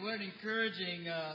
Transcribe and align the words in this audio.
what 0.00 0.14
an 0.14 0.22
encouraging 0.22 1.08
uh, 1.08 1.34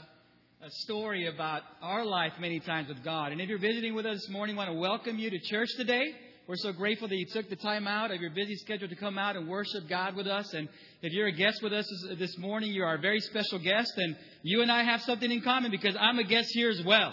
a 0.62 0.70
story 0.70 1.26
about 1.26 1.62
our 1.82 2.04
life 2.04 2.32
many 2.40 2.60
times 2.60 2.88
with 2.88 3.04
God. 3.04 3.32
And 3.32 3.40
if 3.40 3.48
you're 3.48 3.58
visiting 3.58 3.94
with 3.94 4.06
us 4.06 4.20
this 4.20 4.28
morning, 4.30 4.56
I 4.56 4.58
want 4.58 4.70
to 4.70 4.78
welcome 4.78 5.18
you 5.18 5.30
to 5.30 5.38
church 5.38 5.68
today. 5.76 6.12
We're 6.46 6.56
so 6.56 6.72
grateful 6.72 7.08
that 7.08 7.16
you 7.16 7.26
took 7.26 7.48
the 7.48 7.56
time 7.56 7.86
out 7.86 8.10
of 8.10 8.20
your 8.20 8.30
busy 8.30 8.56
schedule 8.56 8.88
to 8.88 8.96
come 8.96 9.18
out 9.18 9.36
and 9.36 9.48
worship 9.48 9.88
God 9.88 10.16
with 10.16 10.26
us. 10.26 10.52
And 10.54 10.68
if 11.02 11.12
you're 11.12 11.26
a 11.26 11.32
guest 11.32 11.62
with 11.62 11.72
us 11.72 11.86
this 12.18 12.36
morning, 12.38 12.72
you 12.72 12.82
are 12.84 12.94
a 12.94 13.00
very 13.00 13.20
special 13.20 13.58
guest. 13.58 13.92
And 13.96 14.16
you 14.42 14.62
and 14.62 14.72
I 14.72 14.82
have 14.82 15.02
something 15.02 15.30
in 15.30 15.42
common 15.42 15.70
because 15.70 15.94
I'm 16.00 16.18
a 16.18 16.24
guest 16.24 16.48
here 16.52 16.70
as 16.70 16.82
well. 16.82 17.12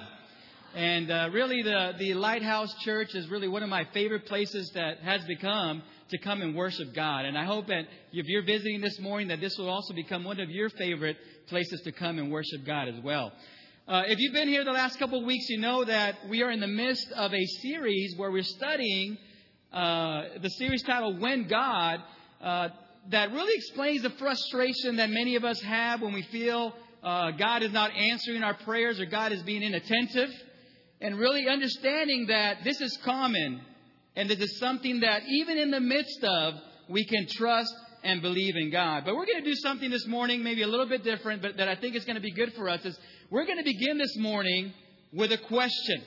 And 0.75 1.09
uh, 1.09 1.29
really, 1.31 1.63
the, 1.63 1.93
the 1.97 2.15
Lighthouse 2.15 2.73
Church 2.83 3.15
is 3.15 3.29
really 3.29 3.47
one 3.47 3.63
of 3.63 3.69
my 3.69 3.85
favorite 3.93 4.25
places 4.25 4.69
that 4.75 4.99
has 4.99 5.23
become 5.23 5.81
to 6.09 6.17
come 6.17 6.41
and 6.41 6.53
worship 6.53 6.93
God. 6.93 7.23
And 7.23 7.37
I 7.37 7.45
hope 7.45 7.67
that 7.67 7.85
if 8.11 8.25
you're 8.25 8.43
visiting 8.43 8.81
this 8.81 8.99
morning, 8.99 9.29
that 9.29 9.39
this 9.39 9.57
will 9.57 9.69
also 9.69 9.93
become 9.93 10.25
one 10.25 10.37
of 10.41 10.49
your 10.49 10.69
favorite 10.69 11.15
places 11.47 11.79
to 11.85 11.93
come 11.93 12.19
and 12.19 12.29
worship 12.29 12.65
God 12.65 12.89
as 12.89 13.01
well. 13.01 13.31
Uh, 13.87 14.03
if 14.07 14.19
you've 14.19 14.33
been 14.33 14.49
here 14.49 14.65
the 14.65 14.71
last 14.73 14.99
couple 14.99 15.19
of 15.19 15.25
weeks, 15.25 15.47
you 15.47 15.59
know 15.59 15.85
that 15.85 16.27
we 16.27 16.43
are 16.43 16.51
in 16.51 16.59
the 16.59 16.67
midst 16.67 17.09
of 17.13 17.33
a 17.33 17.45
series 17.61 18.13
where 18.17 18.29
we're 18.29 18.43
studying 18.43 19.17
uh, 19.71 20.23
the 20.41 20.49
series 20.49 20.83
titled 20.83 21.21
When 21.21 21.47
God, 21.47 22.01
uh, 22.41 22.67
that 23.11 23.31
really 23.31 23.53
explains 23.55 24.01
the 24.01 24.09
frustration 24.09 24.97
that 24.97 25.09
many 25.09 25.37
of 25.37 25.45
us 25.45 25.61
have 25.61 26.01
when 26.01 26.11
we 26.11 26.23
feel 26.23 26.75
uh, 27.01 27.31
God 27.31 27.63
is 27.63 27.71
not 27.71 27.91
answering 27.95 28.43
our 28.43 28.55
prayers 28.55 28.99
or 28.99 29.05
God 29.05 29.31
is 29.31 29.41
being 29.43 29.63
inattentive. 29.63 30.31
And 31.01 31.19
really 31.19 31.47
understanding 31.47 32.27
that 32.27 32.63
this 32.63 32.79
is 32.81 32.97
common 33.03 33.61
and 34.15 34.29
this 34.29 34.39
is 34.39 34.59
something 34.59 35.01
that 35.01 35.23
even 35.27 35.57
in 35.57 35.71
the 35.71 35.79
midst 35.79 36.23
of, 36.23 36.53
we 36.89 37.05
can 37.05 37.27
trust 37.29 37.73
and 38.03 38.21
believe 38.21 38.55
in 38.55 38.71
God. 38.71 39.03
But 39.05 39.15
we're 39.15 39.25
going 39.25 39.43
to 39.43 39.49
do 39.49 39.55
something 39.55 39.89
this 39.89 40.07
morning, 40.07 40.43
maybe 40.43 40.61
a 40.61 40.67
little 40.67 40.87
bit 40.87 41.03
different, 41.03 41.41
but 41.41 41.57
that 41.57 41.67
I 41.67 41.75
think 41.75 41.95
is 41.95 42.05
going 42.05 42.15
to 42.15 42.21
be 42.21 42.31
good 42.31 42.53
for 42.53 42.69
us. 42.69 42.85
Is 42.85 42.97
we're 43.29 43.45
going 43.45 43.57
to 43.57 43.63
begin 43.63 43.97
this 43.97 44.15
morning 44.17 44.73
with 45.11 45.31
a 45.31 45.37
question. 45.37 46.01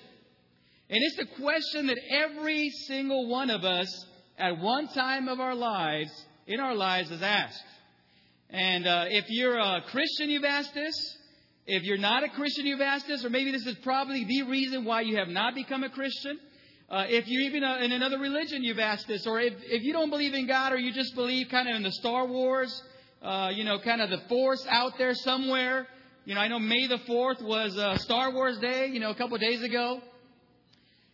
And 0.90 0.98
it's 1.02 1.18
a 1.18 1.42
question 1.42 1.88
that 1.88 1.98
every 2.10 2.70
single 2.86 3.28
one 3.28 3.50
of 3.50 3.64
us 3.64 3.88
at 4.38 4.58
one 4.58 4.88
time 4.88 5.28
of 5.28 5.40
our 5.40 5.54
lives, 5.54 6.10
in 6.46 6.60
our 6.60 6.74
lives, 6.74 7.10
has 7.10 7.20
asked. 7.20 7.64
And 8.48 8.86
uh, 8.86 9.04
if 9.08 9.26
you're 9.28 9.58
a 9.58 9.82
Christian, 9.90 10.30
you've 10.30 10.44
asked 10.44 10.72
this. 10.72 10.94
If 11.70 11.82
you're 11.82 11.98
not 11.98 12.24
a 12.24 12.30
Christian, 12.30 12.64
you've 12.64 12.80
asked 12.80 13.06
this. 13.06 13.22
Or 13.26 13.28
maybe 13.28 13.52
this 13.52 13.66
is 13.66 13.76
probably 13.82 14.24
the 14.24 14.44
reason 14.44 14.86
why 14.86 15.02
you 15.02 15.18
have 15.18 15.28
not 15.28 15.54
become 15.54 15.84
a 15.84 15.90
Christian. 15.90 16.40
Uh, 16.88 17.04
if 17.08 17.28
you're 17.28 17.42
even 17.42 17.62
a, 17.62 17.76
in 17.84 17.92
another 17.92 18.18
religion, 18.18 18.64
you've 18.64 18.78
asked 18.78 19.06
this. 19.06 19.26
Or 19.26 19.38
if, 19.38 19.52
if 19.64 19.82
you 19.82 19.92
don't 19.92 20.08
believe 20.08 20.32
in 20.32 20.46
God 20.46 20.72
or 20.72 20.78
you 20.78 20.94
just 20.94 21.14
believe 21.14 21.48
kind 21.50 21.68
of 21.68 21.76
in 21.76 21.82
the 21.82 21.92
Star 21.92 22.26
Wars, 22.26 22.82
uh, 23.20 23.50
you 23.52 23.64
know, 23.64 23.78
kind 23.80 24.00
of 24.00 24.08
the 24.08 24.26
force 24.30 24.64
out 24.66 24.92
there 24.96 25.12
somewhere. 25.12 25.86
You 26.24 26.36
know, 26.36 26.40
I 26.40 26.48
know 26.48 26.58
May 26.58 26.86
the 26.86 27.00
4th 27.06 27.42
was 27.42 27.76
uh, 27.76 27.98
Star 27.98 28.32
Wars 28.32 28.58
Day, 28.60 28.86
you 28.86 28.98
know, 28.98 29.10
a 29.10 29.14
couple 29.14 29.34
of 29.34 29.42
days 29.42 29.62
ago. 29.62 30.00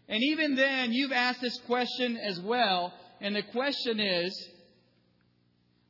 And 0.08 0.22
even 0.22 0.54
then, 0.54 0.92
you've 0.92 1.10
asked 1.10 1.40
this 1.40 1.58
question 1.66 2.16
as 2.16 2.38
well. 2.38 2.94
And 3.20 3.34
the 3.34 3.42
question 3.42 3.98
is, 3.98 4.48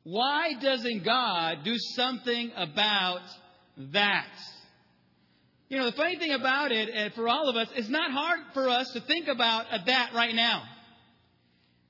why 0.01 0.53
doesn't 0.59 1.03
God 1.03 1.59
do 1.63 1.75
something 1.77 2.51
about 2.55 3.21
that? 3.93 4.25
You 5.67 5.79
know, 5.79 5.85
the 5.85 5.93
funny 5.93 6.17
thing 6.17 6.31
about 6.31 6.71
it, 6.71 6.89
and 6.89 7.13
for 7.13 7.27
all 7.27 7.49
of 7.49 7.55
us, 7.55 7.67
it's 7.75 7.89
not 7.89 8.11
hard 8.11 8.39
for 8.53 8.69
us 8.69 8.91
to 8.91 9.01
think 9.01 9.27
about 9.27 9.65
a 9.71 9.83
that 9.85 10.11
right 10.13 10.35
now. 10.35 10.63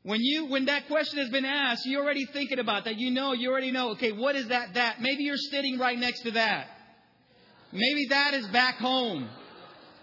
When 0.04 0.22
you, 0.22 0.46
when 0.46 0.66
that 0.66 0.88
question 0.88 1.20
has 1.20 1.30
been 1.30 1.46
asked, 1.46 1.86
you're 1.86 2.04
already 2.04 2.26
thinking 2.28 2.60
about 2.60 2.86
that. 2.86 2.98
You 2.98 3.12
know, 3.12 3.34
you 3.34 3.50
already 3.52 3.72
know, 3.72 3.90
okay, 3.92 4.12
what 4.12 4.36
is 4.36 4.48
that 4.48 4.76
that? 4.76 5.02
Maybe 5.02 5.24
you're 5.24 5.36
sitting 5.36 5.78
right 5.78 5.98
next 5.98 6.22
to 6.22 6.32
that. 6.32 6.68
Maybe 7.74 8.06
that 8.10 8.34
is 8.36 8.48
back 8.48 8.76
home. 8.76 9.28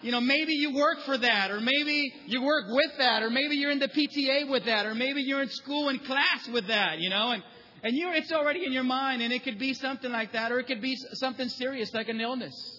You 0.03 0.11
know, 0.11 0.21
maybe 0.21 0.53
you 0.55 0.75
work 0.75 0.99
for 1.07 1.17
that, 1.17 1.51
or 1.53 1.61
maybe 1.61 2.13
you 2.27 2.43
work 2.43 2.65
with 2.69 2.99
that, 2.99 3.23
or 3.23 3.31
maybe 3.31 3.55
you're 3.55 3.71
in 3.71 3.79
the 3.79 3.89
PTA 3.89 4.51
with 4.51 4.65
that, 4.65 4.85
or 4.85 4.95
maybe 4.97 5.23
you're 5.23 5.43
in 5.43 5.49
school 5.49 5.89
in 5.89 6.01
class 6.01 6.49
with 6.53 6.67
that, 6.67 6.99
you 6.99 7.09
know, 7.09 7.31
and, 7.31 7.43
and 7.85 7.95
you 7.97 8.11
it's 8.13 8.33
already 8.33 8.67
in 8.67 8.73
your 8.73 8.83
mind, 8.83 9.23
and 9.23 9.33
it 9.33 9.45
could 9.45 9.61
be 9.61 9.73
something 9.73 10.11
like 10.11 10.33
that, 10.33 10.51
or 10.51 10.59
it 10.59 10.67
could 10.67 10.83
be 10.83 10.97
something 11.13 11.49
serious 11.49 11.95
like 11.95 12.09
an 12.09 12.21
illness. 12.21 12.72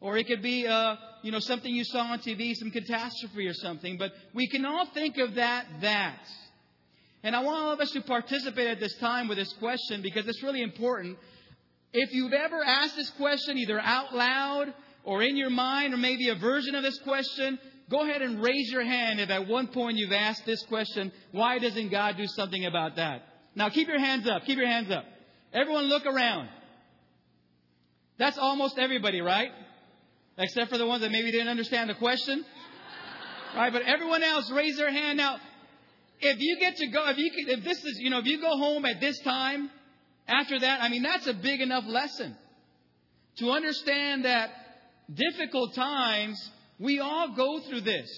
Or 0.00 0.16
it 0.16 0.26
could 0.26 0.42
be, 0.42 0.66
uh, 0.66 0.96
you 1.22 1.30
know, 1.30 1.40
something 1.40 1.72
you 1.72 1.84
saw 1.84 2.00
on 2.12 2.20
TV, 2.20 2.54
some 2.54 2.70
catastrophe 2.70 3.46
or 3.46 3.54
something. 3.54 3.98
But 3.98 4.12
we 4.34 4.48
can 4.48 4.64
all 4.64 4.86
think 4.94 5.18
of 5.18 5.34
that, 5.34 5.66
that. 5.82 6.20
And 7.22 7.36
I 7.36 7.40
want 7.42 7.62
all 7.62 7.72
of 7.72 7.80
us 7.80 7.90
to 7.92 8.00
participate 8.00 8.66
at 8.66 8.80
this 8.80 8.96
time 8.96 9.28
with 9.28 9.36
this 9.36 9.52
question 9.54 10.00
because 10.00 10.26
it's 10.26 10.42
really 10.42 10.62
important. 10.62 11.18
If 11.92 12.14
you've 12.14 12.32
ever 12.32 12.64
asked 12.64 12.96
this 12.96 13.10
question 13.10 13.58
either 13.58 13.78
out 13.78 14.14
loud 14.14 14.72
or 15.04 15.22
in 15.22 15.36
your 15.36 15.50
mind 15.50 15.92
or 15.92 15.98
maybe 15.98 16.28
a 16.30 16.34
version 16.34 16.74
of 16.74 16.82
this 16.82 16.98
question, 17.00 17.58
go 17.90 18.02
ahead 18.02 18.22
and 18.22 18.42
raise 18.42 18.70
your 18.70 18.84
hand 18.84 19.20
if 19.20 19.28
at 19.28 19.48
one 19.48 19.66
point 19.66 19.98
you've 19.98 20.12
asked 20.12 20.46
this 20.46 20.62
question, 20.62 21.12
why 21.32 21.58
doesn't 21.58 21.90
God 21.90 22.16
do 22.16 22.26
something 22.26 22.64
about 22.64 22.96
that? 22.96 23.22
Now 23.54 23.68
keep 23.68 23.88
your 23.88 23.98
hands 23.98 24.26
up. 24.26 24.44
Keep 24.44 24.58
your 24.58 24.68
hands 24.68 24.90
up. 24.90 25.04
Everyone 25.52 25.84
look 25.84 26.06
around. 26.06 26.48
That's 28.18 28.38
almost 28.38 28.78
everybody, 28.78 29.20
right? 29.20 29.50
Except 30.40 30.70
for 30.70 30.78
the 30.78 30.86
ones 30.86 31.02
that 31.02 31.12
maybe 31.12 31.30
didn't 31.30 31.48
understand 31.48 31.90
the 31.90 31.94
question. 31.94 32.44
Right? 33.54 33.72
But 33.72 33.82
everyone 33.82 34.22
else 34.22 34.50
raise 34.50 34.76
their 34.76 34.90
hand 34.90 35.18
now. 35.18 35.36
If 36.20 36.36
you 36.38 36.58
get 36.58 36.76
to 36.76 36.86
go, 36.88 37.08
if 37.08 37.18
you 37.18 37.30
can, 37.30 37.58
if 37.58 37.64
this 37.64 37.78
is, 37.78 37.98
you 37.98 38.10
know, 38.10 38.18
if 38.18 38.26
you 38.26 38.40
go 38.40 38.56
home 38.56 38.84
at 38.84 39.00
this 39.00 39.18
time, 39.20 39.70
after 40.26 40.58
that, 40.58 40.82
I 40.82 40.88
mean, 40.88 41.02
that's 41.02 41.26
a 41.26 41.34
big 41.34 41.60
enough 41.60 41.84
lesson 41.86 42.36
to 43.38 43.50
understand 43.50 44.24
that 44.24 44.50
difficult 45.12 45.74
times, 45.74 46.50
we 46.78 47.00
all 47.00 47.34
go 47.34 47.60
through 47.68 47.82
this. 47.82 48.08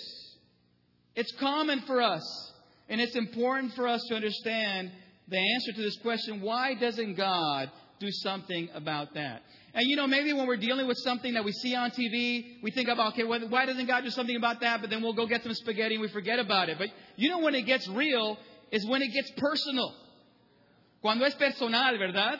It's 1.15 1.33
common 1.39 1.83
for 1.87 2.01
us, 2.01 2.53
and 2.89 3.01
it's 3.01 3.17
important 3.17 3.75
for 3.75 3.87
us 3.87 4.03
to 4.09 4.15
understand 4.15 4.91
the 5.29 5.39
answer 5.39 5.73
to 5.73 5.83
this 5.83 5.97
question 6.03 6.41
why 6.41 6.75
doesn't 6.75 7.15
God 7.15 7.71
do 8.01 8.09
something 8.11 8.69
about 8.75 9.15
that? 9.15 9.43
And 9.75 9.89
you 9.89 9.97
know, 9.97 10.07
maybe 10.07 10.33
when 10.35 10.47
we're 10.47 10.59
dealing 10.59 10.87
with 10.87 10.99
something 10.99 11.33
that 11.35 11.45
we 11.45 11.53
see 11.53 11.75
on 11.75 11.91
TV, 11.93 12.63
we 12.63 12.71
think 12.71 12.89
about, 12.89 13.15
okay, 13.15 13.25
why 13.25 13.65
doesn't 13.65 13.87
God 13.87 14.05
do 14.05 14.11
something 14.11 14.37
about 14.37 14.61
that? 14.61 14.83
But 14.83 14.91
then 14.91 15.03
we'll 15.03 15.15
go 15.15 15.27
get 15.27 15.43
some 15.43 15.55
spaghetti 15.55 15.95
and 15.95 16.03
we 16.03 16.09
forget 16.09 16.39
about 16.39 16.69
it. 16.69 16.77
But 16.79 16.89
you 17.17 17.31
know 17.31 17.39
when 17.39 17.55
it 17.55 17.63
gets 17.63 17.89
real 17.89 18.37
is 18.71 18.87
when 18.87 19.01
it 19.01 19.13
gets 19.13 19.31
personal. 19.37 19.95
Cuando 21.01 21.25
es 21.25 21.35
personal, 21.35 21.99
¿verdad? 21.99 22.39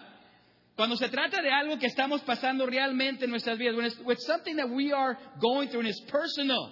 Cuando 0.77 0.97
se 0.97 1.09
trata 1.09 1.43
de 1.43 1.51
algo 1.51 1.79
que 1.79 1.89
estamos 1.89 2.23
pasando 2.23 2.67
realmente 2.67 3.25
en 3.25 3.31
nuestras 3.31 3.59
vidas, 3.59 3.77
when 3.77 3.87
it's, 3.87 3.99
when 3.99 4.17
it's 4.17 4.27
something 4.27 4.57
that 4.57 4.69
we 4.69 4.93
are 4.93 5.19
going 5.41 5.69
through 5.69 5.81
and 5.81 5.89
it's 5.89 6.01
personal. 6.09 6.71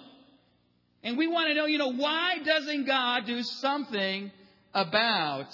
And 1.03 1.17
we 1.17 1.27
want 1.27 1.49
to 1.49 1.55
know, 1.55 1.65
you 1.65 1.79
know, 1.79 1.93
why 1.93 2.37
doesn't 2.43 2.85
God 2.85 3.25
do 3.25 3.41
something 3.41 4.31
about 4.73 5.47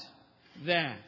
that? 0.66 1.00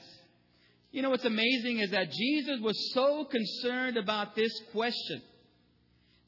You 0.91 1.03
know 1.03 1.11
what's 1.11 1.25
amazing 1.25 1.79
is 1.79 1.91
that 1.91 2.11
Jesus 2.11 2.59
was 2.61 2.93
so 2.93 3.25
concerned 3.25 3.97
about 3.97 4.35
this 4.35 4.51
question 4.71 5.21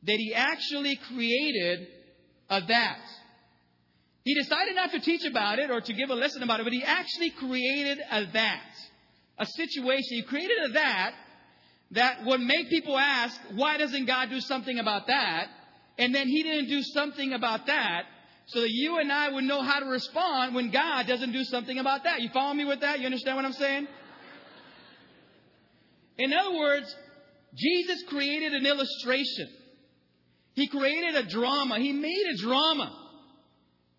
that 0.04 0.18
he 0.18 0.34
actually 0.34 1.00
created 1.14 1.88
a 2.50 2.62
that. 2.62 3.00
He 4.24 4.36
decided 4.36 4.76
not 4.76 4.92
to 4.92 5.00
teach 5.00 5.26
about 5.26 5.58
it 5.58 5.72
or 5.72 5.82
to 5.82 5.94
give 5.94 6.10
a 6.12 6.14
lesson 6.14 6.44
about 6.44 6.60
it, 6.60 6.64
but 6.64 6.74
he 6.74 6.84
actually 6.84 7.32
created 7.32 8.00
a 8.12 8.26
that. 8.34 8.70
A 9.40 9.46
situation. 9.46 10.18
He 10.18 10.24
created 10.24 10.58
a 10.70 10.74
that 10.74 11.14
that 11.92 12.26
would 12.26 12.42
make 12.42 12.70
people 12.70 12.98
ask, 12.98 13.40
why 13.56 13.78
doesn't 13.78 14.06
God 14.06 14.30
do 14.30 14.40
something 14.40 14.78
about 14.78 15.08
that? 15.08 15.48
And 15.98 16.14
then 16.14 16.28
he 16.28 16.44
didn't 16.44 16.70
do 16.70 16.84
something 16.84 17.34
about 17.34 17.66
that 17.66 18.04
so 18.46 18.62
that 18.62 18.70
you 18.70 19.00
and 19.00 19.12
I 19.12 19.32
would 19.32 19.44
know 19.44 19.62
how 19.62 19.80
to 19.80 19.86
respond 19.88 20.54
when 20.54 20.72
God 20.72 21.08
doesn't 21.08 21.32
do 21.32 21.44
something 21.44 21.80
about 21.80 22.04
that. 22.04 22.22
You 22.22 22.30
follow 22.30 22.54
me 22.54 22.66
with 22.66 22.82
that? 22.82 23.00
You 23.00 23.06
understand 23.06 23.38
what 23.38 23.46
I'm 23.46 23.54
saying? 23.54 23.88
In 26.18 26.34
other 26.34 26.58
words, 26.58 26.96
Jesus 27.56 28.04
created 28.08 28.54
an 28.54 28.66
illustration. 28.66 29.50
He 30.54 30.68
created 30.68 31.16
a 31.16 31.28
drama. 31.28 31.80
He 31.80 31.92
made 31.92 32.26
a 32.34 32.38
drama 32.38 32.98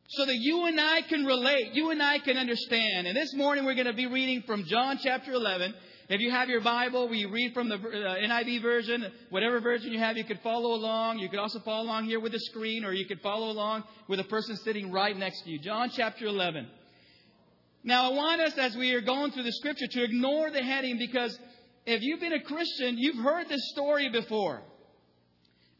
so 0.08 0.26
that 0.26 0.37
you 0.37 0.66
and 0.66 0.78
I 0.78 1.00
can 1.02 1.25
relate, 1.25 1.72
you 1.72 1.90
and 1.90 2.02
I 2.02 2.19
can 2.19 2.37
understand. 2.37 3.06
And 3.06 3.16
this 3.16 3.34
morning 3.34 3.64
we're 3.64 3.75
going 3.75 3.87
to 3.87 3.94
be 3.94 4.06
reading 4.06 4.42
from 4.46 4.64
John 4.64 4.98
chapter 5.02 5.32
11. 5.32 5.75
If 6.10 6.20
you 6.20 6.31
have 6.31 6.50
your 6.50 6.60
Bible, 6.60 7.08
we 7.08 7.25
read 7.25 7.54
from 7.54 7.70
the 7.70 7.76
uh, 7.76 7.78
NIV 7.78 8.60
version. 8.60 9.06
Whatever 9.31 9.60
version 9.60 9.92
you 9.92 9.98
have, 9.98 10.19
you 10.19 10.25
could 10.25 10.40
follow 10.40 10.75
along. 10.75 11.19
You 11.20 11.31
could 11.31 11.38
also 11.38 11.60
follow 11.60 11.84
along 11.84 12.04
here 12.04 12.20
with 12.20 12.32
the 12.32 12.40
screen, 12.40 12.84
or 12.84 12.92
you 12.92 13.06
could 13.06 13.22
follow 13.22 13.50
along 13.50 13.84
with 14.08 14.20
a 14.20 14.25
person 14.25 14.56
sitting 14.56 14.92
right 14.92 15.16
next 15.16 15.42
to 15.44 15.50
you. 15.50 15.58
John 15.58 15.90
chapter 15.94 16.26
11. 16.26 16.69
Now, 17.84 18.10
I 18.10 18.14
want 18.14 18.42
us, 18.42 18.58
as 18.58 18.76
we 18.76 18.92
are 18.92 19.00
going 19.00 19.32
through 19.32 19.44
the 19.44 19.52
scripture, 19.52 19.87
to 19.90 20.04
ignore 20.04 20.50
the 20.50 20.62
heading 20.62 20.98
because 20.98 21.38
if 21.87 22.02
you've 22.02 22.20
been 22.20 22.32
a 22.32 22.43
Christian, 22.43 22.96
you've 22.99 23.23
heard 23.23 23.49
this 23.49 23.70
story 23.73 24.08
before. 24.08 24.62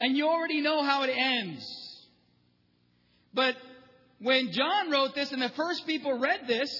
And 0.01 0.17
you 0.17 0.29
already 0.29 0.61
know 0.61 0.83
how 0.83 1.05
it 1.05 1.11
ends. 1.11 1.65
But 3.33 3.57
when 4.21 4.51
John 4.53 4.91
wrote 4.91 5.15
this 5.15 5.33
and 5.33 5.41
the 5.41 5.51
first 5.51 5.87
people 5.87 6.19
read 6.19 6.41
this, 6.47 6.71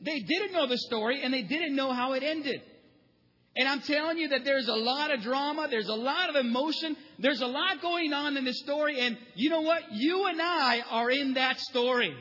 they 0.00 0.20
didn't 0.20 0.52
know 0.52 0.66
the 0.66 0.78
story 0.78 1.22
and 1.22 1.32
they 1.32 1.42
didn't 1.42 1.76
know 1.76 1.92
how 1.92 2.12
it 2.14 2.22
ended. 2.22 2.60
And 3.54 3.68
I'm 3.68 3.80
telling 3.80 4.18
you 4.18 4.28
that 4.28 4.44
there's 4.44 4.68
a 4.68 4.74
lot 4.74 5.12
of 5.12 5.20
drama, 5.20 5.68
there's 5.70 5.88
a 5.88 5.94
lot 5.94 6.30
of 6.30 6.36
emotion, 6.36 6.96
there's 7.18 7.42
a 7.42 7.46
lot 7.46 7.82
going 7.82 8.12
on 8.12 8.36
in 8.36 8.44
this 8.44 8.60
story, 8.60 8.98
and 8.98 9.18
you 9.34 9.50
know 9.50 9.60
what? 9.60 9.82
You 9.92 10.26
and 10.26 10.40
I 10.40 10.80
are 10.90 11.10
in 11.10 11.34
that 11.34 11.60
story. 11.60 12.16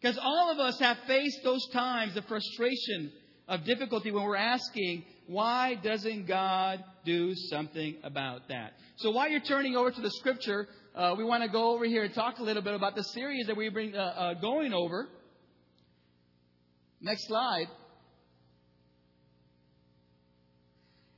Because 0.00 0.16
all 0.16 0.50
of 0.52 0.58
us 0.58 0.78
have 0.78 0.96
faced 1.06 1.40
those 1.42 1.66
times 1.72 2.16
of 2.16 2.24
frustration, 2.26 3.12
of 3.50 3.64
difficulty 3.64 4.12
when 4.12 4.22
we're 4.22 4.36
asking, 4.36 5.04
why 5.26 5.74
doesn't 5.74 6.26
God 6.26 6.82
do 7.04 7.34
something 7.34 7.96
about 8.02 8.48
that? 8.48 8.72
So 8.96 9.10
while 9.10 9.28
you're 9.28 9.40
turning 9.40 9.76
over 9.76 9.90
to 9.90 10.00
the 10.00 10.10
scripture, 10.12 10.68
uh, 10.94 11.14
we 11.18 11.24
want 11.24 11.42
to 11.42 11.48
go 11.48 11.74
over 11.74 11.84
here 11.84 12.04
and 12.04 12.14
talk 12.14 12.38
a 12.38 12.42
little 12.42 12.62
bit 12.62 12.74
about 12.74 12.94
the 12.94 13.02
series 13.02 13.48
that 13.48 13.56
we've 13.56 13.74
been 13.74 13.94
uh, 13.94 13.98
uh, 13.98 14.34
going 14.34 14.72
over. 14.72 15.08
Next 17.00 17.26
slide. 17.26 17.66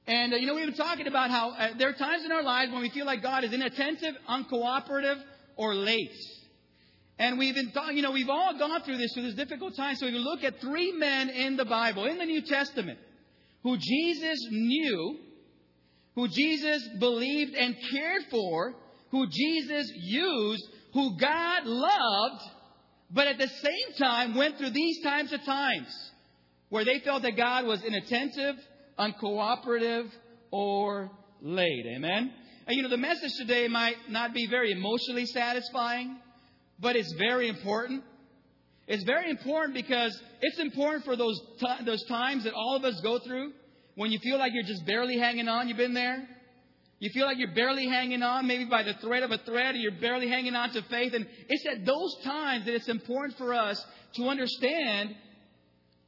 And, 0.06 0.32
uh, 0.32 0.36
you 0.36 0.46
know, 0.46 0.54
we've 0.54 0.66
been 0.66 0.74
talking 0.74 1.06
about 1.06 1.30
how 1.30 1.50
uh, 1.50 1.68
there 1.78 1.90
are 1.90 1.94
times 1.94 2.24
in 2.24 2.32
our 2.32 2.42
lives 2.42 2.72
when 2.72 2.80
we 2.80 2.90
feel 2.90 3.06
like 3.06 3.22
God 3.22 3.44
is 3.44 3.52
inattentive, 3.52 4.14
uncooperative, 4.28 5.20
or 5.56 5.74
late. 5.74 6.10
And 7.22 7.38
we've 7.38 7.54
been 7.54 7.70
you 7.92 8.02
know, 8.02 8.10
we've 8.10 8.28
all 8.28 8.58
gone 8.58 8.82
through 8.82 8.98
this, 8.98 9.12
through 9.14 9.22
this 9.22 9.34
difficult 9.34 9.76
time. 9.76 9.94
So 9.94 10.06
we 10.06 10.12
look 10.12 10.42
at 10.42 10.60
three 10.60 10.90
men 10.90 11.28
in 11.28 11.56
the 11.56 11.64
Bible, 11.64 12.04
in 12.06 12.18
the 12.18 12.24
New 12.24 12.42
Testament, 12.42 12.98
who 13.62 13.76
Jesus 13.78 14.44
knew, 14.50 15.18
who 16.16 16.26
Jesus 16.26 16.82
believed 16.98 17.54
and 17.54 17.76
cared 17.92 18.22
for, 18.28 18.74
who 19.12 19.28
Jesus 19.28 19.92
used, 19.94 20.64
who 20.94 21.16
God 21.16 21.64
loved, 21.64 22.42
but 23.12 23.28
at 23.28 23.38
the 23.38 23.46
same 23.46 23.94
time 24.00 24.34
went 24.34 24.58
through 24.58 24.70
these 24.70 25.00
times 25.04 25.32
of 25.32 25.44
times 25.44 26.10
where 26.70 26.84
they 26.84 26.98
felt 27.04 27.22
that 27.22 27.36
God 27.36 27.66
was 27.66 27.84
inattentive, 27.84 28.56
uncooperative, 28.98 30.10
or 30.50 31.08
late. 31.40 31.86
Amen? 31.86 32.32
And 32.66 32.76
you 32.76 32.82
know, 32.82 32.88
the 32.88 32.96
message 32.96 33.30
today 33.38 33.68
might 33.68 33.94
not 34.08 34.34
be 34.34 34.48
very 34.50 34.72
emotionally 34.72 35.26
satisfying, 35.26 36.16
but 36.82 36.96
it's 36.96 37.12
very 37.12 37.48
important. 37.48 38.02
It's 38.88 39.04
very 39.04 39.30
important 39.30 39.74
because 39.74 40.20
it's 40.42 40.58
important 40.58 41.04
for 41.04 41.16
those, 41.16 41.40
t- 41.60 41.84
those 41.86 42.04
times 42.06 42.44
that 42.44 42.52
all 42.52 42.76
of 42.76 42.84
us 42.84 43.00
go 43.02 43.20
through 43.20 43.52
when 43.94 44.10
you 44.10 44.18
feel 44.18 44.38
like 44.38 44.52
you're 44.52 44.64
just 44.64 44.84
barely 44.84 45.18
hanging 45.18 45.48
on. 45.48 45.68
You've 45.68 45.78
been 45.78 45.94
there. 45.94 46.28
You 46.98 47.10
feel 47.14 47.26
like 47.26 47.38
you're 47.38 47.54
barely 47.54 47.88
hanging 47.88 48.22
on, 48.22 48.46
maybe 48.46 48.64
by 48.64 48.82
the 48.82 48.94
thread 48.94 49.22
of 49.22 49.30
a 49.30 49.38
thread, 49.38 49.74
or 49.74 49.78
you're 49.78 50.00
barely 50.00 50.28
hanging 50.28 50.54
on 50.54 50.70
to 50.70 50.82
faith. 50.82 51.14
And 51.14 51.26
it's 51.48 51.66
at 51.66 51.86
those 51.86 52.16
times 52.24 52.66
that 52.66 52.74
it's 52.74 52.88
important 52.88 53.38
for 53.38 53.54
us 53.54 53.82
to 54.14 54.24
understand 54.24 55.14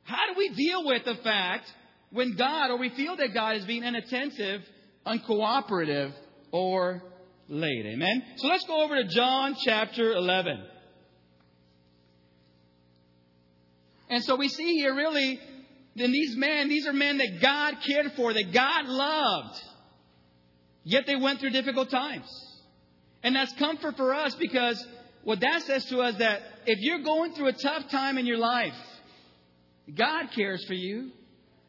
how 0.03 0.33
do 0.33 0.39
we 0.39 0.51
deal 0.51 0.85
with 0.85 1.05
the 1.05 1.17
fact 1.23 1.65
when 2.11 2.37
God, 2.37 2.71
or 2.71 2.79
we 2.79 2.91
feel 2.91 3.17
that 3.17 3.35
God 3.35 3.57
is 3.57 3.65
being 3.65 3.83
inattentive, 3.83 4.61
uncooperative, 5.07 6.13
or 6.53 7.03
late. 7.49 7.87
Amen? 7.87 8.23
So 8.37 8.49
let's 8.49 8.65
go 8.67 8.83
over 8.83 8.97
to 8.97 9.09
John 9.09 9.57
chapter 9.65 10.13
11. 10.13 10.65
And 14.11 14.23
so 14.23 14.37
we 14.37 14.49
see 14.49 14.75
here 14.75 14.95
really, 14.95 15.41
in 15.97 16.13
these 16.13 16.37
men, 16.37 16.69
these 16.69 16.87
are 16.87 16.93
men 16.93 17.19
that 17.19 17.41
God 17.41 17.75
cared 17.87 18.13
for, 18.17 18.33
that 18.33 18.53
God 18.53 18.87
loved. 18.87 19.61
Yet 20.85 21.07
they 21.07 21.17
went 21.17 21.41
through 21.41 21.51
difficult 21.51 21.91
times. 21.91 22.27
And 23.23 23.35
that's 23.35 23.53
comfort 23.55 23.97
for 23.97 24.15
us 24.15 24.35
because 24.35 24.85
what 25.23 25.41
that 25.41 25.63
says 25.63 25.87
to 25.87 26.01
us 26.01 26.17
that 26.19 26.43
if 26.67 26.79
you're 26.81 27.03
going 27.03 27.33
through 27.33 27.49
a 27.49 27.53
tough 27.53 27.89
time 27.91 28.19
in 28.19 28.27
your 28.27 28.37
life, 28.37 28.75
God 29.97 30.27
cares 30.35 30.65
for 30.67 30.75
you 30.75 31.11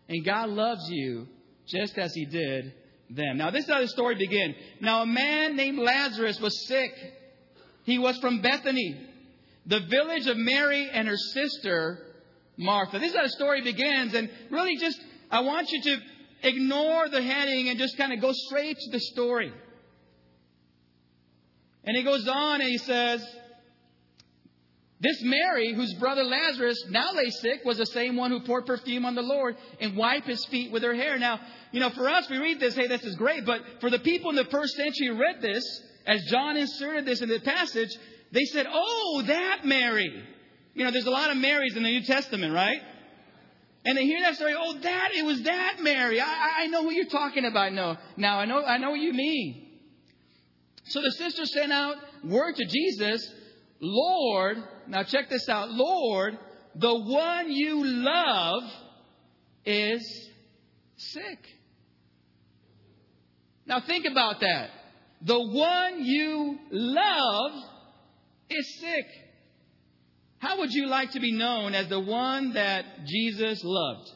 and 0.10 0.26
God 0.26 0.50
loves 0.50 0.90
you 0.90 1.28
just 1.68 1.98
as 1.98 2.14
he 2.14 2.26
did 2.26 2.74
them. 3.10 3.38
Now 3.38 3.52
this 3.52 3.66
is 3.66 3.72
how 3.72 3.82
the 3.82 3.88
story 3.88 4.16
begins. 4.16 4.56
Now 4.82 5.02
a 5.02 5.06
man 5.06 5.56
named 5.56 5.80
Lazarus 5.80 6.40
was 6.40 6.68
sick. 6.68 6.92
He 7.84 8.00
was 8.00 8.18
from 8.18 8.42
Bethany, 8.42 9.00
the 9.66 9.82
village 9.82 10.28
of 10.28 10.38
Mary 10.38 10.90
and 10.92 11.08
her 11.08 11.18
sister 11.18 12.00
Martha. 12.58 13.00
This 13.00 13.12
is 13.12 13.16
how 13.16 13.24
the 13.24 13.30
story 13.30 13.62
begins 13.62 14.14
and 14.14 14.30
really 14.50 14.78
just 14.78 15.00
I 15.30 15.42
want 15.42 15.72
you 15.72 15.82
to 15.82 15.98
ignore 16.44 17.10
the 17.10 17.22
heading 17.22 17.70
and 17.70 17.80
just 17.80 17.98
kind 17.98 18.14
of 18.14 18.22
go 18.22 18.32
straight 18.32 18.78
to 18.78 18.92
the 18.92 19.00
story. 19.00 19.52
And 21.84 21.96
he 21.96 22.04
goes 22.04 22.28
on 22.28 22.62
and 22.62 22.70
he 22.70 22.78
says, 22.80 23.26
This 25.06 25.22
Mary, 25.22 25.72
whose 25.72 25.94
brother 25.94 26.24
Lazarus 26.24 26.84
now 26.90 27.14
lay 27.14 27.30
sick, 27.30 27.64
was 27.64 27.78
the 27.78 27.86
same 27.86 28.16
one 28.16 28.32
who 28.32 28.40
poured 28.40 28.66
perfume 28.66 29.06
on 29.06 29.14
the 29.14 29.22
Lord 29.22 29.56
and 29.80 29.96
wiped 29.96 30.26
his 30.26 30.44
feet 30.46 30.72
with 30.72 30.82
her 30.82 30.96
hair. 30.96 31.20
Now, 31.20 31.40
you 31.72 31.80
know, 31.80 31.92
for 31.92 32.10
us, 32.10 32.28
we 32.28 32.40
read 32.40 32.60
this, 32.60 32.76
hey, 32.76 32.88
this 32.88 33.04
is 33.04 33.16
great. 33.16 33.46
But 33.46 33.62
for 33.82 33.92
the 33.92 34.00
people 34.00 34.32
in 34.32 34.36
the 34.36 34.46
first 34.46 34.76
century 34.76 35.08
who 35.08 35.20
read 35.20 35.44
this, 35.44 35.64
as 36.08 36.24
John 36.32 36.58
inserted 36.58 37.06
this 37.06 37.22
in 37.22 37.30
the 37.30 37.40
passage, 37.40 37.90
they 38.32 38.46
said, 38.46 38.66
Oh, 38.68 39.24
that 39.28 39.60
Mary. 39.64 40.24
You 40.74 40.86
know, 40.86 40.90
there's 40.90 41.06
a 41.06 41.12
lot 41.12 41.30
of 41.30 41.38
Marys 41.38 41.76
in 41.76 41.84
the 41.84 41.92
New 41.92 42.04
Testament, 42.04 42.52
right? 42.52 42.82
And 43.86 43.96
they 43.96 44.06
hear 44.06 44.22
that 44.22 44.36
story, 44.38 44.56
oh, 44.58 44.80
that, 44.80 45.10
it 45.14 45.24
was 45.24 45.44
that 45.44 45.82
Mary. 45.82 46.20
I, 46.20 46.64
I 46.64 46.68
know 46.68 46.82
who 46.82 46.92
you're 46.92 47.06
talking 47.06 47.46
about 47.46 47.74
No, 47.74 47.96
now. 48.18 48.40
I 48.40 48.46
know, 48.46 48.64
I 48.64 48.80
know 48.80 48.90
what 48.90 49.00
you 49.00 49.14
mean. 49.14 49.68
So 50.86 51.00
the 51.04 51.12
sister 51.12 51.46
sent 51.46 51.72
out 51.72 51.98
word 52.24 52.56
to 52.56 52.66
Jesus, 52.66 53.32
Lord, 53.80 54.58
now 54.88 55.04
check 55.04 55.30
this 55.30 55.48
out, 55.50 55.70
Lord, 55.72 56.38
the 56.76 56.94
one 56.94 57.52
you 57.52 57.86
love 57.86 58.64
is 59.66 60.30
sick. 60.98 61.40
Now 63.66 63.82
think 63.86 64.06
about 64.06 64.42
that. 64.42 64.70
The 65.22 65.40
one 65.40 66.04
you 66.04 66.60
love 66.72 67.52
is 68.50 68.80
sick. 68.80 69.06
How 70.40 70.60
would 70.60 70.72
you 70.72 70.88
like 70.88 71.12
to 71.12 71.20
be 71.20 71.32
known 71.32 71.74
as 71.74 71.88
the 71.88 72.00
one 72.00 72.54
that 72.54 73.06
Jesus 73.06 73.62
loved? 73.64 74.12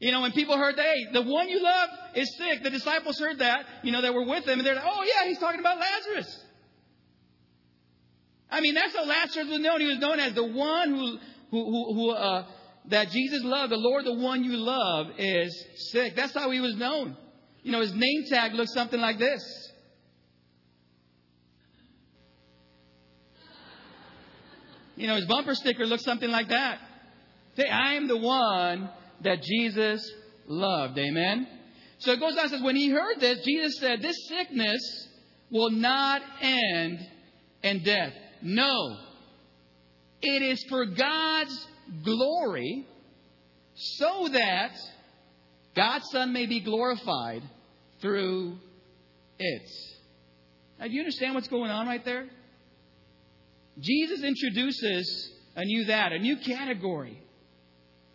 You 0.00 0.12
know, 0.12 0.20
when 0.20 0.32
people 0.32 0.58
heard 0.58 0.76
that, 0.76 0.84
hey, 0.84 1.06
the 1.12 1.22
one 1.22 1.48
you 1.48 1.62
love 1.62 1.88
is 2.14 2.36
sick, 2.36 2.62
the 2.62 2.70
disciples 2.70 3.18
heard 3.18 3.38
that, 3.38 3.64
you 3.82 3.92
know, 3.92 4.02
that 4.02 4.12
were 4.12 4.26
with 4.26 4.44
them, 4.44 4.58
and 4.58 4.66
they're 4.66 4.74
like, 4.74 4.84
oh, 4.86 5.02
yeah, 5.02 5.28
he's 5.28 5.38
talking 5.38 5.60
about 5.60 5.78
Lazarus. 5.78 6.43
I 8.54 8.60
mean, 8.60 8.74
that's 8.74 8.94
how 8.94 9.04
Lazarus 9.04 9.48
was 9.48 9.58
known. 9.58 9.80
He 9.80 9.86
was 9.88 9.98
known 9.98 10.20
as 10.20 10.32
the 10.32 10.44
one 10.44 10.90
who, 10.90 11.18
who, 11.50 11.64
who, 11.64 11.94
who 11.94 12.10
uh, 12.10 12.46
that 12.86 13.10
Jesus 13.10 13.42
loved. 13.42 13.72
The 13.72 13.76
Lord, 13.76 14.04
the 14.04 14.14
one 14.14 14.44
you 14.44 14.56
love, 14.56 15.08
is 15.18 15.66
sick. 15.90 16.14
That's 16.14 16.32
how 16.32 16.50
he 16.52 16.60
was 16.60 16.76
known. 16.76 17.16
You 17.64 17.72
know, 17.72 17.80
his 17.80 17.92
name 17.92 18.24
tag 18.28 18.52
looks 18.54 18.72
something 18.72 19.00
like 19.00 19.18
this. 19.18 19.42
You 24.94 25.08
know, 25.08 25.16
his 25.16 25.26
bumper 25.26 25.56
sticker 25.56 25.84
looks 25.84 26.04
something 26.04 26.30
like 26.30 26.50
that. 26.50 26.78
Say, 27.56 27.68
I 27.68 27.94
am 27.94 28.06
the 28.06 28.18
one 28.18 28.88
that 29.22 29.42
Jesus 29.42 30.08
loved. 30.46 30.96
Amen? 30.96 31.48
So 31.98 32.12
it 32.12 32.20
goes 32.20 32.34
on 32.34 32.42
and 32.42 32.50
says, 32.50 32.62
when 32.62 32.76
he 32.76 32.90
heard 32.90 33.18
this, 33.18 33.44
Jesus 33.44 33.78
said, 33.80 34.00
This 34.00 34.28
sickness 34.28 35.08
will 35.50 35.70
not 35.70 36.22
end 36.40 37.00
in 37.64 37.82
death. 37.82 38.12
No. 38.44 38.98
It 40.20 40.42
is 40.42 40.64
for 40.68 40.84
God's 40.84 41.66
glory 42.04 42.86
so 43.74 44.28
that 44.32 44.72
God's 45.74 46.04
Son 46.10 46.32
may 46.32 46.46
be 46.46 46.60
glorified 46.60 47.42
through 48.00 48.58
it. 49.38 49.68
Now, 50.78 50.86
do 50.86 50.92
you 50.92 51.00
understand 51.00 51.34
what's 51.34 51.48
going 51.48 51.70
on 51.70 51.86
right 51.86 52.04
there? 52.04 52.28
Jesus 53.80 54.22
introduces 54.22 55.32
a 55.56 55.64
new 55.64 55.86
that, 55.86 56.12
a 56.12 56.18
new 56.18 56.36
category. 56.36 57.18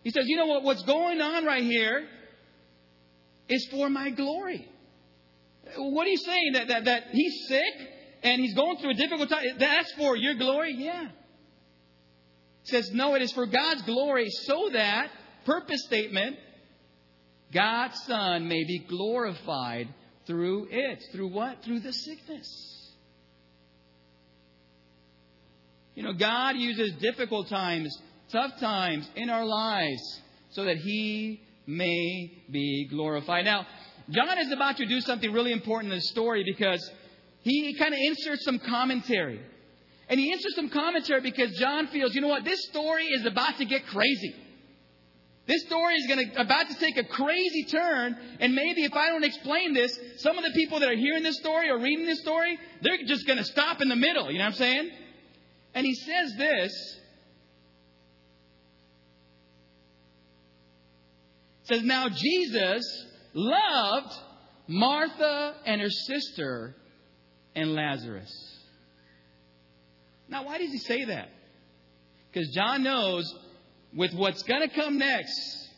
He 0.02 0.10
says, 0.10 0.24
you 0.26 0.36
know 0.36 0.46
what, 0.46 0.62
what's 0.62 0.82
going 0.84 1.20
on 1.20 1.44
right 1.44 1.62
here 1.62 2.06
is 3.48 3.66
for 3.70 3.90
my 3.90 4.10
glory. 4.10 4.66
What 5.76 6.06
are 6.06 6.10
you 6.10 6.16
saying? 6.16 6.52
That, 6.54 6.68
that, 6.68 6.84
that 6.84 7.02
he's 7.12 7.48
sick 7.48 7.74
and 8.22 8.40
he's 8.40 8.54
going 8.54 8.78
through 8.78 8.90
a 8.90 8.94
difficult 8.94 9.28
time? 9.28 9.44
That's 9.58 9.92
for 9.94 10.16
your 10.16 10.34
glory? 10.34 10.74
Yeah. 10.76 11.08
He 12.62 12.70
says, 12.70 12.90
no, 12.92 13.14
it 13.14 13.22
is 13.22 13.32
for 13.32 13.46
God's 13.46 13.82
glory 13.82 14.28
so 14.30 14.70
that, 14.72 15.10
purpose 15.44 15.82
statement, 15.86 16.36
God's 17.52 18.00
Son 18.02 18.48
may 18.48 18.64
be 18.64 18.78
glorified 18.88 19.88
through 20.26 20.68
it. 20.70 21.02
Through 21.12 21.28
what? 21.28 21.64
Through 21.64 21.80
the 21.80 21.92
sickness. 21.92 22.92
You 25.94 26.02
know, 26.04 26.12
God 26.12 26.56
uses 26.56 26.92
difficult 27.00 27.48
times, 27.48 27.96
tough 28.30 28.52
times 28.60 29.08
in 29.16 29.28
our 29.28 29.44
lives 29.44 30.20
so 30.50 30.64
that 30.64 30.76
He 30.76 31.42
may 31.66 32.32
be 32.50 32.86
glorified. 32.88 33.44
Now, 33.44 33.66
John 34.08 34.38
is 34.38 34.52
about 34.52 34.76
to 34.78 34.86
do 34.86 35.00
something 35.00 35.32
really 35.32 35.52
important 35.52 35.92
in 35.92 35.98
the 35.98 36.02
story 36.02 36.44
because 36.44 36.90
he 37.42 37.74
kind 37.74 37.94
of 37.94 38.00
inserts 38.00 38.44
some 38.44 38.58
commentary. 38.58 39.40
And 40.08 40.18
he 40.18 40.32
inserts 40.32 40.56
some 40.56 40.70
commentary 40.70 41.20
because 41.20 41.52
John 41.52 41.86
feels, 41.88 42.14
you 42.14 42.20
know 42.20 42.28
what, 42.28 42.44
this 42.44 42.64
story 42.66 43.06
is 43.06 43.24
about 43.24 43.58
to 43.58 43.64
get 43.64 43.86
crazy. 43.86 44.34
This 45.46 45.62
story 45.62 45.94
is 45.94 46.06
going 46.06 46.30
to, 46.30 46.40
about 46.40 46.68
to 46.68 46.74
take 46.74 46.96
a 46.96 47.04
crazy 47.04 47.64
turn, 47.64 48.16
and 48.40 48.54
maybe 48.54 48.84
if 48.84 48.92
I 48.92 49.08
don't 49.08 49.24
explain 49.24 49.72
this, 49.72 49.98
some 50.18 50.36
of 50.36 50.44
the 50.44 50.50
people 50.50 50.80
that 50.80 50.88
are 50.88 50.96
hearing 50.96 51.22
this 51.22 51.38
story 51.38 51.70
or 51.70 51.78
reading 51.78 52.06
this 52.06 52.20
story, 52.20 52.58
they're 52.82 52.98
just 53.06 53.26
going 53.26 53.38
to 53.38 53.44
stop 53.44 53.80
in 53.80 53.88
the 53.88 53.96
middle. 53.96 54.30
You 54.30 54.38
know 54.38 54.44
what 54.44 54.52
I'm 54.52 54.58
saying? 54.58 54.90
And 55.74 55.86
he 55.86 55.94
says 55.94 56.34
this. 56.36 56.96
says, 61.64 61.82
Now 61.84 62.08
Jesus 62.08 63.06
loved 63.32 64.14
Martha 64.66 65.54
and 65.66 65.80
her 65.80 65.90
sister 65.90 66.74
and 67.60 67.74
Lazarus. 67.74 68.32
Now, 70.28 70.46
why 70.46 70.58
does 70.58 70.70
he 70.70 70.78
say 70.78 71.04
that? 71.04 71.28
Because 72.32 72.48
John 72.54 72.82
knows 72.82 73.32
with 73.94 74.14
what's 74.14 74.42
going 74.44 74.68
to 74.68 74.74
come 74.74 74.98
next, 74.98 75.68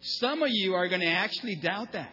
some 0.00 0.42
of 0.42 0.50
you 0.50 0.74
are 0.74 0.88
going 0.88 1.00
to 1.00 1.06
actually 1.06 1.56
doubt 1.56 1.92
that. 1.92 2.12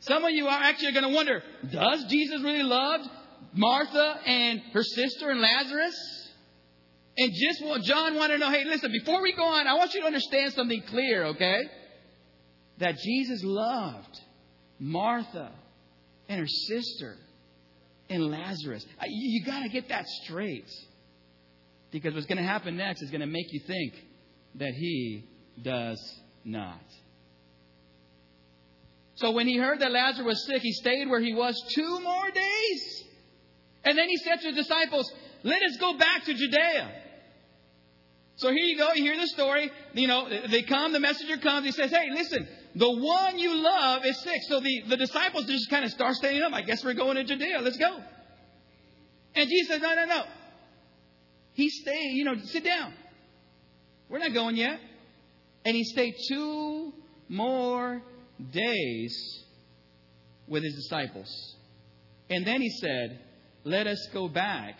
Some 0.00 0.24
of 0.24 0.30
you 0.32 0.46
are 0.46 0.62
actually 0.62 0.92
going 0.92 1.08
to 1.08 1.14
wonder, 1.14 1.42
does 1.70 2.04
Jesus 2.04 2.42
really 2.42 2.62
love 2.62 3.00
Martha 3.54 4.20
and 4.26 4.60
her 4.72 4.82
sister 4.82 5.30
and 5.30 5.40
Lazarus? 5.40 6.28
And 7.16 7.32
just 7.34 7.64
what 7.64 7.82
John 7.82 8.14
wanted 8.16 8.34
to 8.34 8.38
know, 8.38 8.50
hey, 8.50 8.64
listen, 8.64 8.90
before 8.92 9.22
we 9.22 9.32
go 9.32 9.44
on, 9.44 9.66
I 9.66 9.74
want 9.74 9.94
you 9.94 10.00
to 10.00 10.06
understand 10.06 10.52
something 10.52 10.82
clear, 10.88 11.24
okay? 11.26 11.60
That 12.78 12.96
Jesus 12.98 13.42
loved 13.44 14.20
Martha 14.78 15.52
and 16.28 16.40
her 16.40 16.46
sister 16.46 17.16
and 18.12 18.30
Lazarus. 18.30 18.84
You, 19.06 19.44
got 19.44 19.62
to 19.62 19.68
get 19.68 19.88
that 19.88 20.06
straight. 20.06 20.68
Because 21.90 22.14
what's 22.14 22.26
going 22.26 22.38
to 22.38 22.44
happen 22.44 22.76
next 22.76 23.02
is 23.02 23.10
going 23.10 23.20
to 23.20 23.26
make 23.26 23.52
you 23.52 23.60
think 23.66 23.94
that 24.56 24.72
he 24.74 25.24
does 25.60 26.00
not. 26.44 26.82
So 29.14 29.32
when 29.32 29.46
he 29.46 29.58
heard 29.58 29.80
that 29.80 29.92
Lazarus 29.92 30.26
was 30.26 30.46
sick, 30.46 30.62
he 30.62 30.72
stayed 30.72 31.08
where 31.08 31.20
he 31.20 31.34
was 31.34 31.60
two 31.74 32.00
more 32.00 32.30
days. 32.30 33.04
And 33.84 33.96
then 33.98 34.08
he 34.08 34.16
said 34.18 34.40
to 34.40 34.52
the 34.52 34.62
disciples, 34.62 35.12
Let 35.42 35.62
us 35.62 35.76
go 35.78 35.96
back 35.96 36.24
to 36.24 36.34
Judea. 36.34 36.90
So 38.36 38.48
here 38.48 38.64
you 38.64 38.78
go, 38.78 38.92
you 38.94 39.02
hear 39.02 39.20
the 39.20 39.26
story. 39.28 39.70
You 39.92 40.08
know, 40.08 40.28
they 40.48 40.62
come, 40.62 40.92
the 40.92 41.00
messenger 41.00 41.36
comes, 41.36 41.66
he 41.66 41.72
says, 41.72 41.90
Hey, 41.90 42.08
listen, 42.10 42.48
the 42.74 42.90
one 42.90 43.38
you 43.38 43.54
love 43.54 44.04
is 44.04 44.18
sick. 44.20 44.40
So 44.48 44.60
the, 44.60 44.82
the 44.88 44.96
disciples 44.96 45.44
just 45.46 45.68
kind 45.68 45.84
of 45.84 45.90
start 45.90 46.14
standing 46.14 46.42
up. 46.42 46.52
I 46.52 46.62
guess 46.62 46.84
we're 46.84 46.94
going 46.94 47.16
to 47.16 47.24
Judea. 47.24 47.60
Let's 47.60 47.76
go. 47.76 47.98
And 49.34 49.48
Jesus 49.48 49.68
says, 49.68 49.82
No, 49.82 49.94
no, 49.94 50.06
no. 50.06 50.24
He 51.54 51.68
stayed, 51.68 52.12
you 52.12 52.24
know, 52.24 52.34
sit 52.44 52.64
down. 52.64 52.94
We're 54.08 54.18
not 54.18 54.32
going 54.32 54.56
yet. 54.56 54.80
And 55.64 55.76
he 55.76 55.84
stayed 55.84 56.14
two 56.28 56.92
more 57.28 58.02
days 58.52 59.44
with 60.48 60.62
his 60.64 60.74
disciples. 60.74 61.56
And 62.30 62.46
then 62.46 62.62
he 62.62 62.70
said, 62.70 63.20
Let 63.64 63.86
us 63.86 64.08
go 64.14 64.28
back 64.28 64.76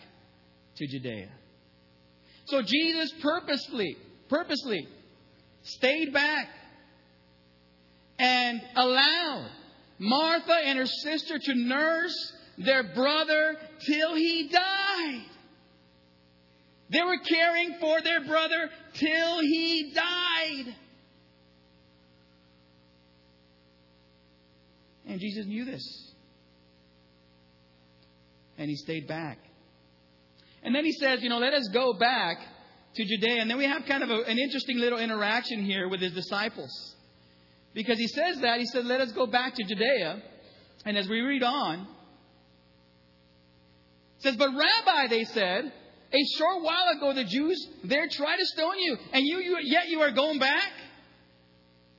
to 0.77 0.87
Judea. 0.87 1.29
So 2.45 2.61
Jesus 2.61 3.13
purposely, 3.21 3.97
purposely 4.29 4.87
stayed 5.61 6.11
back 6.11 6.49
and 8.19 8.61
allowed 8.75 9.49
Martha 9.99 10.55
and 10.65 10.77
her 10.79 10.85
sister 10.85 11.39
to 11.39 11.55
nurse 11.55 12.33
their 12.57 12.83
brother 12.93 13.55
till 13.85 14.15
he 14.15 14.49
died. 14.49 15.25
They 16.89 17.01
were 17.01 17.17
caring 17.27 17.75
for 17.79 18.01
their 18.01 18.23
brother 18.25 18.69
till 18.93 19.39
he 19.39 19.93
died. 19.93 20.75
And 25.07 25.19
Jesus 25.19 25.45
knew 25.45 25.65
this. 25.65 26.13
And 28.57 28.69
he 28.69 28.75
stayed 28.75 29.07
back. 29.07 29.39
And 30.61 30.73
then 30.73 30.85
he 30.85 30.91
says, 30.93 31.21
you 31.23 31.29
know, 31.29 31.39
let 31.39 31.53
us 31.53 31.67
go 31.73 31.93
back 31.93 32.37
to 32.95 33.03
Judea. 33.03 33.41
And 33.41 33.49
then 33.49 33.57
we 33.57 33.65
have 33.65 33.85
kind 33.85 34.03
of 34.03 34.09
a, 34.09 34.21
an 34.23 34.37
interesting 34.37 34.77
little 34.77 34.99
interaction 34.99 35.63
here 35.63 35.89
with 35.89 35.99
his 35.99 36.13
disciples. 36.13 36.92
Because 37.73 37.97
he 37.97 38.07
says 38.07 38.39
that, 38.41 38.59
he 38.59 38.65
said, 38.67 38.85
let 38.85 39.01
us 39.01 39.11
go 39.11 39.25
back 39.25 39.55
to 39.55 39.63
Judea. 39.63 40.21
And 40.85 40.97
as 40.97 41.07
we 41.07 41.21
read 41.21 41.43
on, 41.43 41.87
says, 44.19 44.35
But 44.35 44.49
Rabbi, 44.49 45.07
they 45.07 45.23
said, 45.25 45.71
a 46.13 46.37
short 46.37 46.61
while 46.61 46.89
ago, 46.95 47.13
the 47.13 47.23
Jews 47.23 47.67
there 47.83 48.07
tried 48.07 48.37
to 48.37 48.45
stone 48.45 48.77
you, 48.77 48.97
and 49.11 49.25
you, 49.25 49.39
you 49.39 49.57
yet 49.63 49.87
you 49.87 50.01
are 50.01 50.11
going 50.11 50.37
back. 50.37 50.71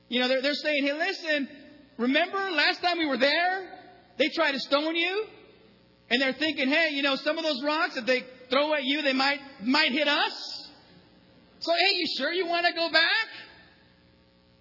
You 0.07 0.21
know, 0.21 0.27
they're, 0.27 0.41
they're 0.41 0.53
saying, 0.53 0.85
hey, 0.85 0.93
listen, 0.93 1.49
remember 1.97 2.37
last 2.37 2.81
time 2.81 2.97
we 2.97 3.07
were 3.07 3.17
there? 3.17 3.69
They 4.17 4.29
tried 4.29 4.53
to 4.53 4.59
stone 4.59 4.95
you. 4.95 5.25
And 6.09 6.21
they're 6.21 6.33
thinking, 6.33 6.69
hey, 6.69 6.89
you 6.91 7.01
know, 7.01 7.15
some 7.15 7.37
of 7.37 7.43
those 7.43 7.61
rocks, 7.63 7.95
that 7.95 8.05
they 8.05 8.23
throw 8.49 8.73
at 8.75 8.83
you, 8.83 9.01
they 9.01 9.13
might, 9.13 9.39
might 9.63 9.91
hit 9.91 10.07
us. 10.07 10.69
So, 11.59 11.73
hey, 11.73 11.97
you 11.97 12.05
sure 12.17 12.31
you 12.31 12.45
want 12.45 12.65
to 12.67 12.73
go 12.73 12.91
back? 12.91 13.27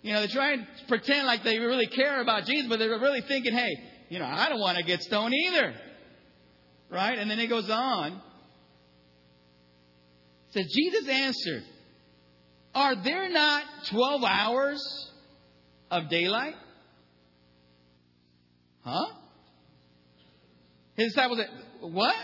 You 0.04 0.12
know, 0.12 0.20
they're 0.20 0.28
trying 0.28 0.61
to 0.61 0.66
pretend 0.87 1.26
like 1.26 1.42
they 1.42 1.58
really 1.58 1.87
care 1.87 2.20
about 2.20 2.44
Jesus, 2.44 2.68
but 2.68 2.78
they're 2.78 2.90
really 3.00 3.23
thinking, 3.23 3.54
hey, 3.54 3.70
you 4.11 4.18
know, 4.20 4.26
I 4.26 4.49
don't 4.49 4.61
want 4.61 4.78
to 4.78 4.84
get 4.84 5.02
stoned 5.02 5.34
either. 5.34 5.75
Right? 6.90 7.18
And 7.18 7.28
then 7.28 7.40
it 7.40 7.49
goes 7.49 7.68
on 7.70 8.20
says, 10.54 10.73
Jesus 10.73 11.08
answered, 11.08 11.64
Are 12.75 12.94
there 13.02 13.28
not 13.28 13.64
12 13.90 14.23
hours 14.25 15.11
of 15.90 16.08
daylight? 16.08 16.54
Huh? 18.84 19.06
His 20.96 21.08
disciples 21.12 21.40
said, 21.40 21.50
What? 21.80 22.14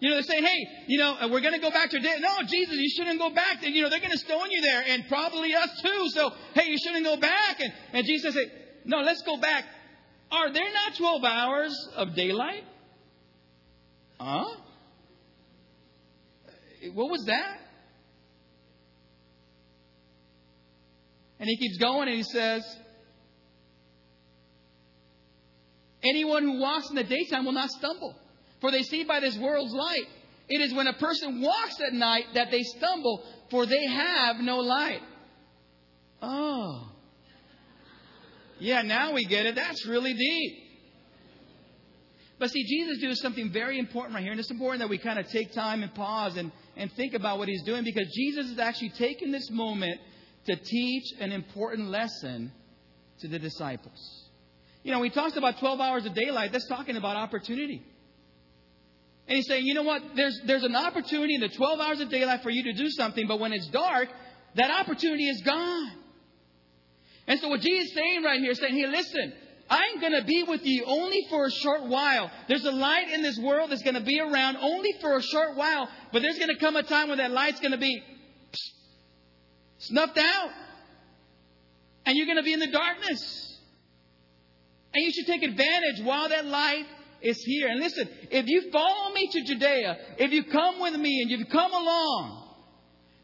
You 0.00 0.08
know, 0.08 0.16
they're 0.16 0.22
saying, 0.22 0.44
hey, 0.44 0.66
you 0.88 0.98
know, 0.98 1.14
uh, 1.20 1.28
we're 1.30 1.42
going 1.42 1.52
to 1.52 1.60
go 1.60 1.70
back 1.70 1.90
to 1.90 1.98
day. 1.98 2.16
No, 2.20 2.30
Jesus, 2.46 2.74
you 2.76 2.90
shouldn't 2.96 3.18
go 3.18 3.30
back. 3.30 3.62
You 3.62 3.82
know, 3.82 3.90
they're 3.90 4.00
going 4.00 4.12
to 4.12 4.18
stone 4.18 4.50
you 4.50 4.62
there 4.62 4.82
and 4.86 5.06
probably 5.08 5.54
us 5.54 5.68
too. 5.82 6.08
So, 6.14 6.30
hey, 6.54 6.70
you 6.70 6.78
shouldn't 6.78 7.04
go 7.04 7.18
back. 7.18 7.60
And, 7.60 7.72
and 7.92 8.06
Jesus 8.06 8.34
said, 8.34 8.50
no, 8.86 8.98
let's 9.00 9.22
go 9.22 9.36
back. 9.38 9.64
Are 10.32 10.52
there 10.52 10.72
not 10.72 10.96
12 10.96 11.24
hours 11.24 11.88
of 11.96 12.14
daylight? 12.14 12.64
Huh? 14.18 14.46
Uh, 16.46 16.50
what 16.94 17.10
was 17.10 17.24
that? 17.26 17.58
And 21.38 21.48
he 21.48 21.56
keeps 21.56 21.78
going 21.78 22.08
and 22.08 22.16
he 22.16 22.22
says, 22.22 22.62
Anyone 26.02 26.44
who 26.44 26.60
walks 26.60 26.88
in 26.88 26.96
the 26.96 27.04
daytime 27.04 27.44
will 27.44 27.52
not 27.52 27.70
stumble, 27.70 28.14
for 28.60 28.70
they 28.70 28.82
see 28.82 29.04
by 29.04 29.20
this 29.20 29.36
world's 29.38 29.72
light. 29.72 30.06
It 30.48 30.60
is 30.60 30.74
when 30.74 30.86
a 30.86 30.94
person 30.94 31.40
walks 31.40 31.76
at 31.86 31.92
night 31.92 32.24
that 32.34 32.50
they 32.50 32.62
stumble, 32.62 33.22
for 33.50 33.66
they 33.66 33.86
have 33.86 34.36
no 34.36 34.58
light. 34.58 35.00
Oh. 36.20 36.90
Yeah, 38.58 38.82
now 38.82 39.12
we 39.12 39.24
get 39.24 39.46
it. 39.46 39.54
That's 39.54 39.86
really 39.86 40.12
deep. 40.12 40.70
But 42.38 42.50
see, 42.50 42.64
Jesus 42.64 42.98
does 43.02 43.20
something 43.20 43.52
very 43.52 43.78
important 43.78 44.14
right 44.14 44.22
here, 44.22 44.32
and 44.32 44.40
it's 44.40 44.50
important 44.50 44.80
that 44.80 44.88
we 44.88 44.98
kind 44.98 45.18
of 45.18 45.28
take 45.28 45.52
time 45.52 45.82
and 45.82 45.94
pause 45.94 46.36
and, 46.36 46.50
and 46.76 46.90
think 46.92 47.14
about 47.14 47.38
what 47.38 47.48
he's 47.48 47.62
doing 47.62 47.84
because 47.84 48.08
Jesus 48.14 48.50
is 48.50 48.58
actually 48.58 48.90
taking 48.90 49.30
this 49.30 49.50
moment 49.50 50.00
to 50.46 50.56
teach 50.56 51.04
an 51.20 51.32
important 51.32 51.88
lesson 51.90 52.50
to 53.20 53.28
the 53.28 53.38
disciples. 53.38 54.28
You 54.82 54.92
know, 54.92 55.02
he 55.02 55.10
talks 55.10 55.36
about 55.36 55.58
12 55.58 55.80
hours 55.80 56.06
of 56.06 56.14
daylight, 56.14 56.52
that's 56.52 56.66
talking 56.66 56.96
about 56.96 57.16
opportunity. 57.16 57.82
And 59.30 59.36
he's 59.36 59.46
saying, 59.46 59.64
you 59.64 59.74
know 59.74 59.84
what? 59.84 60.02
There's, 60.16 60.40
there's 60.44 60.64
an 60.64 60.74
opportunity 60.74 61.36
in 61.36 61.40
the 61.40 61.50
12 61.50 61.78
hours 61.78 62.00
of 62.00 62.08
daylight 62.08 62.42
for 62.42 62.50
you 62.50 62.64
to 62.64 62.72
do 62.72 62.90
something, 62.90 63.28
but 63.28 63.38
when 63.38 63.52
it's 63.52 63.68
dark, 63.68 64.08
that 64.56 64.72
opportunity 64.72 65.28
is 65.28 65.40
gone. 65.42 65.92
And 67.28 67.38
so 67.38 67.48
what 67.48 67.60
Jesus 67.60 67.90
is 67.90 67.94
saying 67.94 68.24
right 68.24 68.40
here 68.40 68.50
is 68.50 68.58
saying, 68.58 68.74
hey, 68.74 68.88
listen, 68.88 69.32
I'm 69.70 70.00
going 70.00 70.14
to 70.14 70.24
be 70.24 70.42
with 70.42 70.66
you 70.66 70.82
only 70.84 71.28
for 71.30 71.46
a 71.46 71.50
short 71.52 71.84
while. 71.84 72.28
There's 72.48 72.64
a 72.64 72.72
light 72.72 73.08
in 73.10 73.22
this 73.22 73.38
world 73.38 73.70
that's 73.70 73.84
going 73.84 73.94
to 73.94 74.00
be 74.00 74.18
around 74.18 74.56
only 74.56 74.94
for 75.00 75.16
a 75.16 75.22
short 75.22 75.54
while, 75.54 75.88
but 76.12 76.22
there's 76.22 76.38
going 76.38 76.52
to 76.52 76.58
come 76.58 76.74
a 76.74 76.82
time 76.82 77.08
when 77.08 77.18
that 77.18 77.30
light's 77.30 77.60
going 77.60 77.70
to 77.70 77.78
be 77.78 78.02
snuffed 79.78 80.18
out. 80.18 80.50
And 82.04 82.16
you're 82.16 82.26
going 82.26 82.38
to 82.38 82.42
be 82.42 82.52
in 82.52 82.58
the 82.58 82.72
darkness. 82.72 83.60
And 84.92 85.04
you 85.04 85.12
should 85.12 85.26
take 85.28 85.44
advantage 85.44 86.02
while 86.02 86.30
that 86.30 86.46
light 86.46 86.86
is 87.22 87.42
here. 87.44 87.68
And 87.68 87.80
listen, 87.80 88.08
if 88.30 88.46
you 88.46 88.70
follow 88.70 89.12
me 89.12 89.28
to 89.32 89.44
Judea, 89.44 89.96
if 90.18 90.32
you 90.32 90.44
come 90.44 90.80
with 90.80 90.94
me 90.96 91.20
and 91.22 91.30
you 91.30 91.44
come 91.46 91.72
along, 91.72 92.48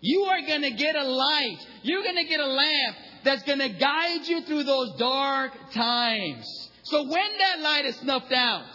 you 0.00 0.22
are 0.24 0.46
going 0.46 0.62
to 0.62 0.70
get 0.70 0.96
a 0.96 1.04
light. 1.04 1.58
You're 1.82 2.02
going 2.02 2.16
to 2.16 2.24
get 2.24 2.40
a 2.40 2.46
lamp 2.46 2.96
that's 3.24 3.42
going 3.42 3.58
to 3.58 3.68
guide 3.68 4.26
you 4.26 4.42
through 4.42 4.64
those 4.64 4.94
dark 4.98 5.52
times. 5.72 6.70
So 6.84 7.02
when 7.02 7.38
that 7.38 7.60
light 7.60 7.86
is 7.86 7.96
snuffed 7.96 8.32
out, 8.32 8.66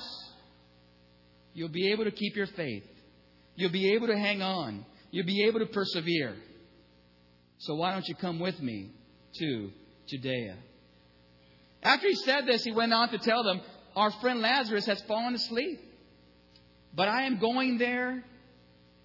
you'll 1.53 1.69
be 1.69 1.91
able 1.91 2.05
to 2.05 2.11
keep 2.11 2.35
your 2.35 2.47
faith. 2.47 2.83
You'll 3.55 3.71
be 3.71 3.93
able 3.93 4.07
to 4.07 4.17
hang 4.17 4.41
on. 4.41 4.85
You'll 5.11 5.25
be 5.25 5.45
able 5.45 5.59
to 5.59 5.65
persevere. 5.67 6.35
So 7.59 7.75
why 7.75 7.93
don't 7.93 8.07
you 8.07 8.15
come 8.15 8.39
with 8.39 8.59
me 8.59 8.91
to 9.35 9.71
Judea. 10.07 10.57
After 11.83 12.07
he 12.07 12.15
said 12.15 12.45
this, 12.45 12.63
he 12.63 12.71
went 12.71 12.93
on 12.93 13.09
to 13.09 13.17
tell 13.17 13.43
them, 13.43 13.61
Our 13.95 14.11
friend 14.11 14.41
Lazarus 14.41 14.85
has 14.85 15.01
fallen 15.03 15.35
asleep, 15.35 15.79
but 16.95 17.07
I 17.07 17.23
am 17.23 17.39
going 17.39 17.77
there 17.77 18.23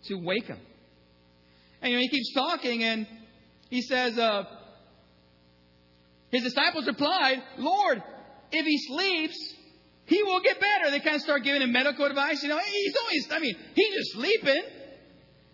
to 0.05 0.14
wake 0.14 0.47
him. 0.47 0.59
And 1.83 1.93
you 1.93 1.99
know, 1.99 2.02
he 2.02 2.09
keeps 2.09 2.33
talking, 2.33 2.83
and 2.83 3.07
he 3.69 3.83
says, 3.83 4.19
uh, 4.19 4.45
His 6.31 6.43
disciples 6.43 6.87
replied, 6.87 7.43
Lord, 7.59 8.02
if 8.52 8.64
he 8.64 8.78
sleeps, 8.78 9.55
he 10.07 10.23
will 10.23 10.40
get 10.40 10.61
better. 10.61 10.90
They 10.90 11.00
kind 11.00 11.16
of 11.16 11.23
start 11.23 11.43
giving 11.43 11.62
him 11.62 11.73
medical 11.73 12.05
advice. 12.05 12.43
You 12.43 12.49
know, 12.49 12.59
hey, 12.59 12.71
he's 12.71 12.97
always, 13.02 13.28
I 13.33 13.38
mean, 13.40 13.57
he's 13.75 13.95
just 13.95 14.12
sleeping. 14.12 14.62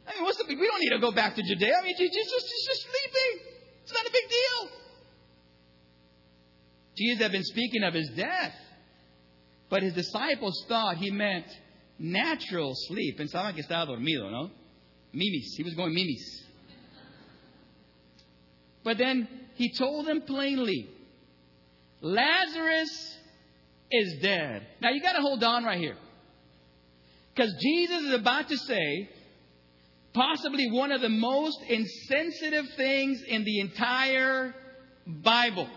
I 0.07 0.15
mean, 0.15 0.25
what's 0.25 0.39
the 0.39 0.45
big, 0.45 0.59
we 0.59 0.67
don't 0.67 0.81
need 0.81 0.91
to 0.91 0.99
go 0.99 1.13
back 1.13 1.35
to 1.37 1.43
Judea. 1.43 1.75
I 1.79 1.83
mean, 1.83 1.95
he's 1.97 2.11
just, 2.11 2.31
he's 2.31 2.67
just 2.67 2.83
sleeping. 2.83 3.47
It's 3.85 3.93
not 3.93 4.07
a 4.07 4.11
big 4.13 4.29
deal. 4.29 4.79
Jesus 6.97 7.23
had 7.23 7.33
been 7.33 7.45
speaking 7.45 7.83
of 7.83 7.95
his 7.95 8.11
death, 8.11 8.55
but 9.73 9.83
his 9.83 9.95
disciples 9.95 10.67
thought 10.69 10.99
he 10.99 11.11
meant 11.11 11.47
natural 11.99 12.75
sleep. 12.75 13.19
Pensaban 13.19 13.55
que 13.55 13.63
estaba 13.63 13.87
dormido, 13.87 14.31
¿no? 14.31 14.51
Mimis. 15.15 15.55
He 15.57 15.63
was 15.63 15.73
going 15.73 15.95
mimis. 15.95 16.45
But 18.85 18.99
then 18.99 19.27
he 19.55 19.73
told 19.73 20.07
them 20.07 20.21
plainly, 20.27 20.91
Lazarus 22.03 23.17
is 23.91 24.21
dead. 24.21 24.67
Now 24.83 24.91
you 24.91 25.01
got 25.01 25.15
to 25.15 25.23
hold 25.23 25.43
on 25.43 25.65
right 25.65 25.79
here. 25.79 25.97
Because 27.35 27.55
Jesus 27.59 28.03
is 28.03 28.13
about 28.13 28.51
to 28.51 28.59
say 28.59 29.09
possibly 30.13 30.71
one 30.71 30.93
of 30.93 31.01
the 31.01 31.09
most 31.09 31.57
insensitive 31.67 32.67
things 32.77 33.23
in 33.27 33.45
the 33.45 33.61
entire 33.61 34.55
Bible. 35.07 35.71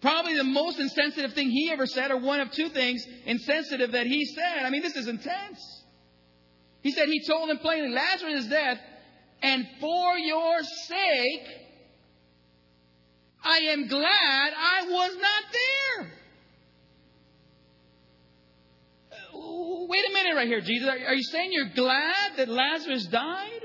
Probably 0.00 0.34
the 0.36 0.44
most 0.44 0.80
insensitive 0.80 1.34
thing 1.34 1.50
he 1.50 1.70
ever 1.70 1.86
said, 1.86 2.10
or 2.10 2.16
one 2.16 2.40
of 2.40 2.50
two 2.50 2.70
things 2.70 3.06
insensitive 3.26 3.92
that 3.92 4.06
he 4.06 4.24
said. 4.24 4.64
I 4.64 4.70
mean, 4.70 4.82
this 4.82 4.96
is 4.96 5.08
intense. 5.08 5.84
He 6.82 6.92
said, 6.92 7.08
He 7.08 7.22
told 7.26 7.50
them 7.50 7.58
plainly, 7.58 7.90
Lazarus 7.90 8.44
is 8.44 8.48
dead, 8.48 8.80
and 9.42 9.66
for 9.78 10.16
your 10.16 10.62
sake, 10.62 11.46
I 13.42 13.58
am 13.72 13.88
glad 13.88 14.52
I 14.56 14.86
was 14.88 15.16
not 15.16 15.44
there. 15.52 16.12
Uh, 19.34 19.86
wait 19.86 20.04
a 20.08 20.12
minute 20.12 20.34
right 20.34 20.46
here, 20.46 20.60
Jesus. 20.60 20.88
Are, 20.88 21.14
you 21.14 21.22
saying 21.22 21.50
you're 21.52 21.74
glad 21.74 22.36
that 22.36 22.48
Lazarus 22.48 23.06
died? 23.06 23.62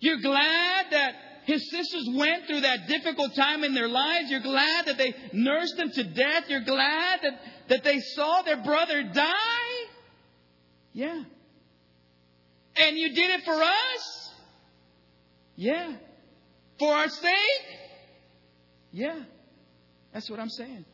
You're 0.00 0.20
glad 0.20 0.86
that 0.90 1.14
his 1.48 1.70
sisters 1.70 2.06
went 2.12 2.46
through 2.46 2.60
that 2.60 2.88
difficult 2.88 3.34
time 3.34 3.64
in 3.64 3.72
their 3.72 3.88
lives. 3.88 4.30
You're 4.30 4.40
glad 4.40 4.84
that 4.84 4.98
they 4.98 5.14
nursed 5.32 5.78
him 5.78 5.90
to 5.92 6.04
death. 6.04 6.44
You're 6.46 6.60
glad 6.60 7.20
that, 7.22 7.40
that 7.70 7.84
they 7.84 8.00
saw 8.00 8.42
their 8.42 8.62
brother 8.62 9.02
die? 9.14 9.88
Yeah. 10.92 11.22
And 12.76 12.98
you 12.98 13.14
did 13.14 13.30
it 13.30 13.44
for 13.46 13.54
us? 13.54 14.30
Yeah. 15.56 15.96
For 16.78 16.92
our 16.92 17.08
sake? 17.08 17.64
Yeah. 18.92 19.18
That's 20.12 20.28
what 20.28 20.40
I'm 20.40 20.50
saying. 20.50 20.84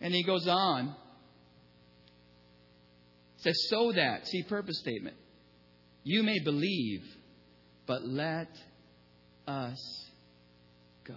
And 0.00 0.14
he 0.14 0.22
goes 0.22 0.46
on 0.46 0.94
says, 3.38 3.66
so 3.68 3.90
that, 3.90 4.28
see 4.28 4.44
purpose 4.44 4.78
statement, 4.78 5.16
you 6.04 6.22
may 6.22 6.38
believe, 6.38 7.02
but 7.86 8.04
let 8.04 8.48
us 9.46 10.06
go. 11.04 11.14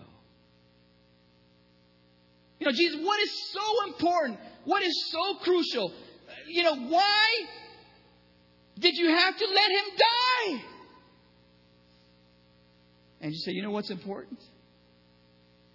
You 2.60 2.68
know, 2.68 2.74
Jesus, 2.74 3.00
what 3.02 3.20
is 3.22 3.52
so 3.54 3.88
important? 3.88 4.40
What 4.66 4.84
is 4.84 5.12
so 5.12 5.36
crucial? 5.44 5.94
You 6.48 6.64
know, 6.64 6.76
why 6.76 7.28
did 8.78 8.96
you 8.96 9.10
have 9.10 9.38
to 9.38 9.46
let 9.46 9.72
him 9.72 9.98
die? 9.98 10.64
And 13.22 13.32
you 13.32 13.38
say, 13.40 13.52
you 13.52 13.64
know 13.64 13.72
what's 13.72 13.90
important? 13.92 14.40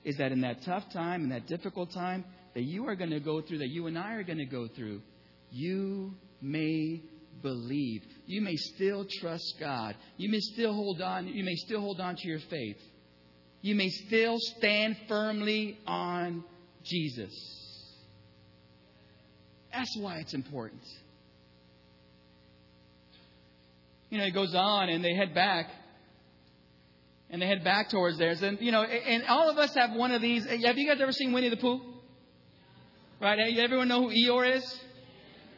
Is 0.04 0.16
that 0.18 0.32
in 0.32 0.42
that 0.42 0.62
tough 0.64 0.84
time, 0.92 1.24
in 1.24 1.30
that 1.30 1.46
difficult 1.46 1.92
time 1.92 2.24
that 2.54 2.62
you 2.62 2.86
are 2.88 2.94
going 2.94 3.10
to 3.10 3.20
go 3.20 3.40
through, 3.40 3.58
that 3.58 3.68
you 3.68 3.86
and 3.86 3.98
I 3.98 4.14
are 4.14 4.22
going 4.22 4.38
to 4.38 4.46
go 4.46 4.68
through, 4.68 5.00
you 5.50 6.14
may 6.40 7.02
believe. 7.42 8.02
You 8.26 8.40
may 8.40 8.56
still 8.56 9.06
trust 9.20 9.56
God. 9.60 9.94
You 10.16 10.30
may 10.30 10.40
still 10.40 10.72
hold 10.72 11.02
on. 11.02 11.28
You 11.28 11.44
may 11.44 11.56
still 11.56 11.80
hold 11.80 12.00
on 12.00 12.16
to 12.16 12.28
your 12.28 12.40
faith. 12.50 12.78
You 13.60 13.74
may 13.74 13.88
still 13.88 14.36
stand 14.38 14.96
firmly 15.08 15.78
on 15.86 16.44
Jesus. 16.84 17.32
That's 19.72 19.96
why 19.98 20.18
it's 20.18 20.34
important. 20.34 20.82
You 24.10 24.18
know, 24.18 24.24
it 24.24 24.34
goes 24.34 24.54
on 24.54 24.88
and 24.88 25.04
they 25.04 25.14
head 25.14 25.34
back. 25.34 25.70
And 27.30 27.42
they 27.42 27.46
head 27.46 27.64
back 27.64 27.90
towards 27.90 28.16
theirs. 28.16 28.42
And, 28.42 28.60
you 28.60 28.70
know, 28.70 28.82
and 28.82 29.24
all 29.24 29.50
of 29.50 29.58
us 29.58 29.74
have 29.74 29.92
one 29.92 30.12
of 30.12 30.22
these. 30.22 30.44
Have 30.44 30.78
you 30.78 30.88
guys 30.88 31.00
ever 31.00 31.10
seen 31.10 31.32
Winnie 31.32 31.48
the 31.48 31.56
Pooh? 31.56 31.80
Right? 33.20 33.38
Everyone 33.58 33.88
know 33.88 34.08
who 34.08 34.14
Eeyore 34.14 34.56
is? 34.56 34.80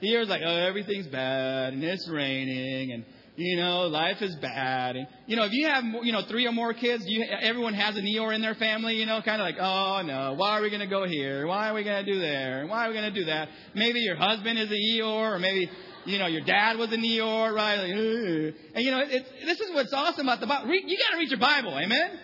Here's 0.01 0.29
like, 0.29 0.43
oh, 0.45 0.57
everything's 0.57 1.07
bad 1.07 1.73
and 1.73 1.83
it's 1.83 2.09
raining 2.09 2.93
and 2.93 3.05
you 3.37 3.57
know, 3.57 3.83
life 3.83 4.23
is 4.23 4.35
bad. 4.37 4.97
And, 4.97 5.07
you 5.27 5.37
know, 5.37 5.45
if 5.45 5.53
you 5.53 5.67
have, 5.67 5.85
you 6.03 6.13
know, 6.13 6.23
three 6.29 6.47
or 6.47 6.53
more 6.53 6.73
kids, 6.73 7.05
you, 7.07 7.25
everyone 7.41 7.75
has 7.75 7.97
an 7.97 8.05
Eeyore 8.05 8.35
in 8.35 8.41
their 8.41 8.55
family, 8.55 8.95
you 8.97 9.07
know, 9.07 9.21
kind 9.23 9.41
of 9.41 9.47
like, 9.47 9.57
oh 9.61 10.03
no, 10.05 10.35
why 10.37 10.59
are 10.59 10.63
we 10.63 10.71
going 10.71 10.81
to 10.81 10.87
go 10.87 11.07
here? 11.07 11.47
Why 11.47 11.69
are 11.69 11.75
we 11.75 11.85
going 11.85 12.05
to 12.05 12.13
do 12.13 12.19
there? 12.19 12.67
Why 12.67 12.87
are 12.87 12.89
we 12.89 12.95
going 12.95 13.13
to 13.13 13.21
do 13.21 13.27
that? 13.27 13.49
Maybe 13.75 14.01
your 14.01 14.17
husband 14.17 14.59
is 14.59 14.71
an 14.71 14.77
Eeyore 14.77 15.35
or 15.35 15.39
maybe, 15.39 15.71
you 16.07 16.19
know, 16.19 16.27
your 16.27 16.43
dad 16.43 16.79
was 16.79 16.93
an 16.93 17.03
Eeyore, 17.03 17.55
right? 17.55 17.77
Like, 17.77 17.91
and 17.91 18.85
you 18.85 18.91
know, 18.91 19.01
it, 19.01 19.27
this 19.45 19.61
is 19.61 19.75
what's 19.75 19.93
awesome 19.93 20.27
about 20.27 20.41
the 20.41 20.47
Bible. 20.47 20.73
You 20.73 20.97
got 20.97 21.13
to 21.13 21.19
read 21.19 21.31
your 21.31 21.41
Bible, 21.41 21.79
amen? 21.79 22.19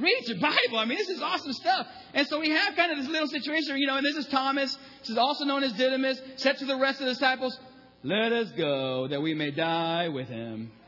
Read 0.00 0.28
your 0.28 0.38
Bible. 0.38 0.78
I 0.78 0.84
mean, 0.84 0.98
this 0.98 1.08
is 1.08 1.20
awesome 1.20 1.52
stuff. 1.52 1.86
And 2.14 2.26
so 2.26 2.40
we 2.40 2.50
have 2.50 2.74
kind 2.74 2.92
of 2.92 2.98
this 2.98 3.08
little 3.08 3.28
situation, 3.28 3.76
you 3.76 3.86
know, 3.86 3.96
and 3.96 4.06
this 4.06 4.16
is 4.16 4.26
Thomas, 4.26 4.76
this 5.00 5.10
is 5.10 5.18
also 5.18 5.44
known 5.44 5.62
as 5.62 5.72
Didymus, 5.74 6.20
said 6.36 6.58
to 6.58 6.64
the 6.64 6.76
rest 6.76 7.00
of 7.00 7.06
the 7.06 7.12
disciples, 7.12 7.58
Let 8.02 8.32
us 8.32 8.50
go 8.52 9.08
that 9.08 9.20
we 9.20 9.34
may 9.34 9.50
die 9.50 10.08
with 10.08 10.28
him. 10.28 10.72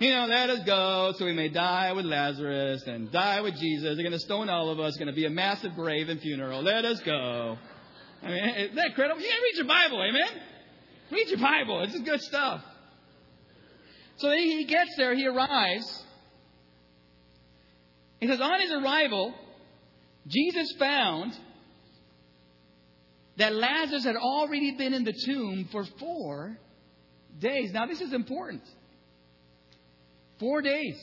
You 0.00 0.10
know, 0.10 0.26
let 0.26 0.50
us 0.50 0.58
go 0.66 1.12
so 1.16 1.24
we 1.24 1.32
may 1.32 1.48
die 1.48 1.92
with 1.92 2.04
Lazarus 2.04 2.82
and 2.88 3.12
die 3.12 3.40
with 3.42 3.54
Jesus. 3.54 3.94
They're 3.94 4.02
going 4.02 4.10
to 4.10 4.18
stone 4.18 4.48
all 4.48 4.68
of 4.70 4.80
us. 4.80 4.88
It's 4.88 4.96
going 4.96 5.06
to 5.06 5.14
be 5.14 5.24
a 5.24 5.30
massive 5.30 5.76
grave 5.76 6.08
and 6.08 6.20
funeral. 6.20 6.62
Let 6.62 6.84
us 6.84 6.98
go. 7.00 7.56
I 8.20 8.26
mean, 8.26 8.44
is 8.56 8.74
that 8.74 8.96
credible? 8.96 9.20
Yeah, 9.20 9.28
read 9.28 9.54
your 9.54 9.66
Bible, 9.66 10.02
amen? 10.02 10.42
Read 11.12 11.28
your 11.28 11.38
Bible. 11.38 11.86
This 11.86 11.94
is 11.94 12.00
good 12.00 12.20
stuff. 12.22 12.64
So 14.16 14.30
he 14.32 14.64
gets 14.64 14.96
there, 14.96 15.14
he 15.14 15.26
arrives, 15.26 16.03
he 18.20 18.26
says, 18.26 18.40
on 18.40 18.60
his 18.60 18.70
arrival, 18.70 19.34
Jesus 20.26 20.72
found 20.78 21.32
that 23.36 23.52
Lazarus 23.52 24.04
had 24.04 24.16
already 24.16 24.76
been 24.76 24.94
in 24.94 25.04
the 25.04 25.12
tomb 25.12 25.68
for 25.72 25.84
four 25.98 26.56
days. 27.38 27.72
Now, 27.72 27.86
this 27.86 28.00
is 28.00 28.12
important. 28.12 28.62
Four 30.38 30.62
days. 30.62 30.96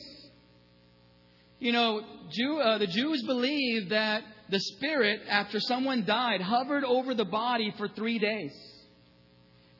You 1.58 1.72
know, 1.72 2.02
Jew, 2.30 2.58
uh, 2.58 2.78
the 2.78 2.86
Jews 2.86 3.22
believed 3.22 3.90
that 3.90 4.24
the 4.48 4.58
spirit, 4.58 5.20
after 5.28 5.60
someone 5.60 6.04
died, 6.04 6.40
hovered 6.40 6.84
over 6.84 7.14
the 7.14 7.24
body 7.24 7.72
for 7.78 7.88
three 7.88 8.18
days. 8.18 8.52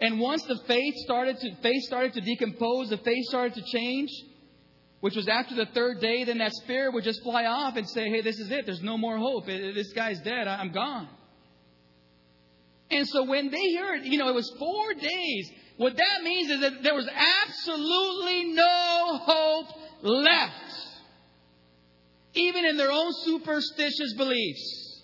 And 0.00 0.18
once 0.20 0.42
the 0.44 0.58
face 0.66 0.94
started 1.04 1.38
to 1.38 1.54
faith 1.62 1.82
started 1.82 2.14
to 2.14 2.20
decompose, 2.20 2.90
the 2.90 2.98
face 2.98 3.28
started 3.28 3.54
to 3.54 3.62
change, 3.72 4.10
which 5.02 5.16
was 5.16 5.26
after 5.26 5.56
the 5.56 5.66
third 5.66 6.00
day, 6.00 6.22
then 6.22 6.38
that 6.38 6.52
spirit 6.52 6.94
would 6.94 7.02
just 7.02 7.24
fly 7.24 7.44
off 7.44 7.74
and 7.74 7.88
say, 7.88 8.08
Hey, 8.08 8.20
this 8.20 8.38
is 8.38 8.52
it. 8.52 8.66
There's 8.66 8.82
no 8.82 8.96
more 8.96 9.18
hope. 9.18 9.46
This 9.46 9.92
guy's 9.92 10.20
dead. 10.20 10.46
I'm 10.46 10.70
gone. 10.70 11.08
And 12.88 13.08
so 13.08 13.24
when 13.24 13.50
they 13.50 13.74
heard, 13.74 14.04
you 14.04 14.16
know, 14.16 14.28
it 14.28 14.34
was 14.34 14.48
four 14.60 14.94
days, 14.94 15.50
what 15.76 15.96
that 15.96 16.22
means 16.22 16.52
is 16.52 16.60
that 16.60 16.84
there 16.84 16.94
was 16.94 17.08
absolutely 17.08 18.52
no 18.54 19.18
hope 19.24 19.66
left. 20.02 20.54
Even 22.34 22.64
in 22.64 22.76
their 22.76 22.92
own 22.92 23.12
superstitious 23.24 24.14
beliefs, 24.16 25.02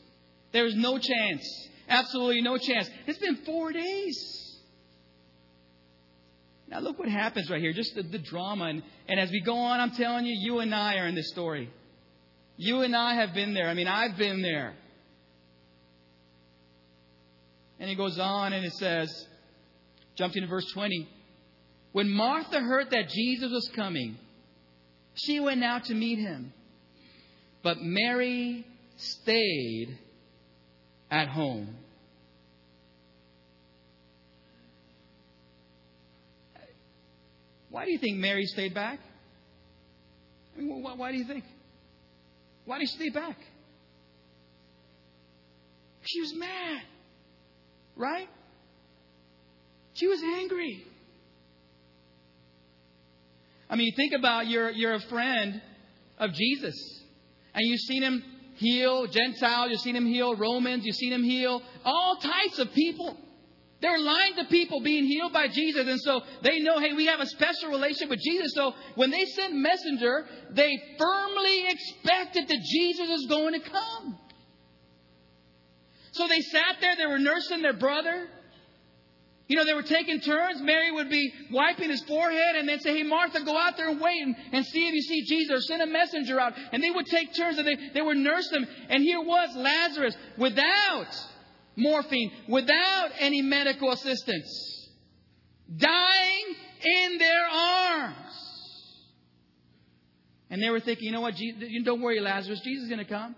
there 0.52 0.62
was 0.62 0.76
no 0.76 0.98
chance. 0.98 1.44
Absolutely 1.88 2.42
no 2.42 2.56
chance. 2.56 2.88
It's 3.08 3.18
been 3.18 3.38
four 3.44 3.72
days. 3.72 4.37
Now, 6.70 6.80
look 6.80 6.98
what 6.98 7.08
happens 7.08 7.50
right 7.50 7.60
here, 7.60 7.72
just 7.72 7.94
the, 7.94 8.02
the 8.02 8.18
drama. 8.18 8.66
And, 8.66 8.82
and 9.08 9.18
as 9.18 9.30
we 9.30 9.40
go 9.40 9.56
on, 9.56 9.80
I'm 9.80 9.92
telling 9.92 10.26
you, 10.26 10.34
you 10.38 10.60
and 10.60 10.74
I 10.74 10.96
are 10.96 11.06
in 11.06 11.14
this 11.14 11.30
story. 11.30 11.70
You 12.56 12.82
and 12.82 12.94
I 12.94 13.14
have 13.14 13.32
been 13.32 13.54
there. 13.54 13.68
I 13.68 13.74
mean, 13.74 13.88
I've 13.88 14.16
been 14.16 14.42
there. 14.42 14.74
And 17.80 17.88
he 17.88 17.94
goes 17.94 18.18
on 18.18 18.52
and 18.52 18.66
it 18.66 18.74
says, 18.74 19.26
jumping 20.16 20.42
to 20.42 20.48
verse 20.48 20.66
20. 20.74 21.08
When 21.92 22.10
Martha 22.10 22.60
heard 22.60 22.90
that 22.90 23.08
Jesus 23.08 23.50
was 23.50 23.70
coming, 23.74 24.18
She 25.14 25.40
went 25.40 25.64
out 25.64 25.84
to 25.84 25.94
meet 25.94 26.18
him. 26.18 26.52
But 27.62 27.78
Mary 27.80 28.66
stayed 28.96 29.98
at 31.10 31.28
home. 31.28 31.76
Why 37.78 37.84
do 37.84 37.92
you 37.92 37.98
think 37.98 38.18
Mary 38.18 38.44
stayed 38.44 38.74
back? 38.74 38.98
I 40.56 40.60
mean, 40.60 40.82
why, 40.82 40.96
why 40.96 41.12
do 41.12 41.18
you 41.18 41.24
think? 41.24 41.44
Why 42.64 42.80
did 42.80 42.88
she 42.88 42.96
stay 42.96 43.10
back? 43.10 43.36
She 46.02 46.20
was 46.20 46.34
mad. 46.34 46.82
Right? 47.94 48.28
She 49.94 50.08
was 50.08 50.20
angry. 50.24 50.84
I 53.70 53.76
mean, 53.76 53.94
think 53.94 54.12
about 54.12 54.48
you're, 54.48 54.70
you're 54.70 54.94
a 54.94 55.00
friend 55.02 55.62
of 56.18 56.32
Jesus, 56.32 56.74
and 57.54 57.64
you've 57.64 57.78
seen 57.78 58.02
him 58.02 58.24
heal 58.56 59.06
Gentiles, 59.06 59.70
you've 59.70 59.82
seen 59.82 59.94
him 59.94 60.06
heal 60.06 60.34
Romans, 60.34 60.84
you've 60.84 60.96
seen 60.96 61.12
him 61.12 61.22
heal 61.22 61.62
all 61.84 62.16
types 62.16 62.58
of 62.58 62.72
people. 62.72 63.16
There 63.80 63.94
are 63.94 63.98
lines 63.98 64.36
to 64.38 64.44
people 64.46 64.80
being 64.80 65.04
healed 65.04 65.32
by 65.32 65.46
Jesus, 65.46 65.86
and 65.86 66.00
so 66.00 66.22
they 66.42 66.58
know, 66.58 66.80
hey, 66.80 66.94
we 66.94 67.06
have 67.06 67.20
a 67.20 67.26
special 67.26 67.70
relationship 67.70 68.10
with 68.10 68.20
Jesus. 68.20 68.52
So 68.54 68.74
when 68.96 69.10
they 69.10 69.24
sent 69.24 69.54
messenger, 69.54 70.26
they 70.50 70.82
firmly 70.98 71.68
expected 71.68 72.48
that 72.48 72.60
Jesus 72.60 73.08
is 73.08 73.26
going 73.26 73.54
to 73.54 73.60
come. 73.60 74.18
So 76.10 76.26
they 76.26 76.40
sat 76.40 76.76
there, 76.80 76.96
they 76.96 77.06
were 77.06 77.20
nursing 77.20 77.62
their 77.62 77.76
brother. 77.76 78.28
You 79.46 79.56
know, 79.56 79.64
they 79.64 79.74
were 79.74 79.82
taking 79.82 80.20
turns. 80.20 80.60
Mary 80.60 80.90
would 80.90 81.08
be 81.08 81.32
wiping 81.50 81.88
his 81.88 82.02
forehead 82.02 82.56
and 82.56 82.68
they'd 82.68 82.82
say, 82.82 82.98
Hey, 82.98 83.02
Martha, 83.02 83.42
go 83.44 83.56
out 83.56 83.78
there 83.78 83.88
and 83.88 83.98
wait 83.98 84.20
and, 84.20 84.36
and 84.52 84.66
see 84.66 84.88
if 84.88 84.94
you 84.94 85.00
see 85.00 85.22
Jesus 85.24 85.56
or 85.56 85.60
send 85.60 85.80
a 85.80 85.86
messenger 85.86 86.38
out. 86.38 86.52
And 86.72 86.82
they 86.82 86.90
would 86.90 87.06
take 87.06 87.34
turns 87.34 87.56
and 87.56 87.66
they, 87.66 87.76
they 87.94 88.02
would 88.02 88.18
nurse 88.18 88.50
them. 88.50 88.66
And 88.90 89.02
here 89.02 89.20
was 89.22 89.56
Lazarus 89.56 90.14
without 90.36 91.16
morphine, 91.78 92.30
without 92.48 93.10
any 93.18 93.40
medical 93.40 93.90
assistance, 93.92 94.90
dying 95.74 96.54
in 96.82 97.18
their 97.18 97.46
arms. 97.46 98.14
And 100.50 100.62
they 100.62 100.70
were 100.70 100.80
thinking, 100.80 101.06
you 101.06 101.12
know 101.12 101.20
what? 101.20 101.34
Jesus, 101.34 101.62
don't 101.84 102.00
worry, 102.00 102.20
Lazarus. 102.20 102.60
Jesus 102.64 102.84
is 102.84 102.88
going 102.88 103.04
to 103.04 103.10
come. 103.10 103.34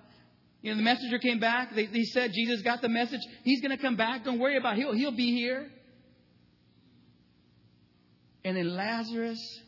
You 0.62 0.72
know, 0.72 0.76
the 0.76 0.82
messenger 0.82 1.18
came 1.18 1.40
back. 1.40 1.74
They, 1.74 1.86
they 1.86 2.04
said, 2.04 2.32
Jesus 2.32 2.62
got 2.62 2.82
the 2.82 2.88
message. 2.88 3.20
He's 3.44 3.60
going 3.60 3.76
to 3.76 3.82
come 3.82 3.96
back. 3.96 4.24
Don't 4.24 4.38
worry 4.38 4.56
about 4.56 4.76
it. 4.76 4.80
He'll, 4.80 4.92
he'll 4.92 5.16
be 5.16 5.34
here. 5.34 5.70
And 8.44 8.56
then 8.56 8.74
Lazarus 8.76 9.60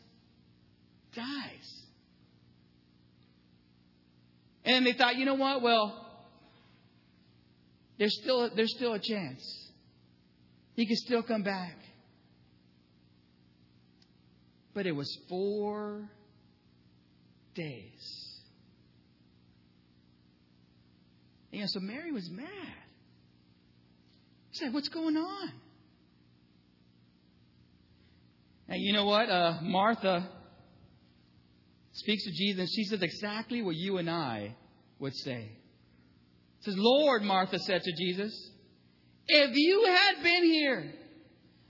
dies. 1.15 1.83
And 4.65 4.85
they 4.85 4.93
thought, 4.93 5.15
you 5.15 5.25
know 5.25 5.33
what? 5.35 5.61
Well, 5.61 6.02
there's 8.03 8.19
still, 8.21 8.49
there's 8.53 8.75
still 8.75 8.91
a 8.91 8.99
chance. 8.99 9.41
He 10.73 10.85
could 10.85 10.97
still 10.97 11.23
come 11.23 11.41
back. 11.41 11.77
But 14.73 14.87
it 14.87 14.91
was 14.91 15.17
four 15.29 16.09
days. 17.55 18.41
You 21.51 21.61
know, 21.61 21.67
so 21.67 21.79
Mary 21.79 22.11
was 22.11 22.29
mad. 22.29 22.49
She 24.51 24.65
said, 24.65 24.73
What's 24.73 24.89
going 24.89 25.15
on? 25.15 25.53
And 28.67 28.81
you 28.81 28.91
know 28.91 29.05
what? 29.05 29.29
Uh, 29.29 29.59
Martha 29.61 30.27
speaks 31.93 32.25
to 32.25 32.31
Jesus, 32.31 32.59
and 32.59 32.69
she 32.69 32.83
says 32.83 33.01
exactly 33.01 33.61
what 33.61 33.77
you 33.77 33.97
and 33.97 34.09
I 34.09 34.57
would 34.99 35.15
say. 35.15 35.51
Says, 36.63 36.75
Lord, 36.77 37.23
Martha 37.23 37.59
said 37.59 37.81
to 37.83 37.91
Jesus, 37.91 38.51
if 39.27 39.51
you 39.53 39.85
had 39.85 40.23
been 40.23 40.43
here, 40.43 40.93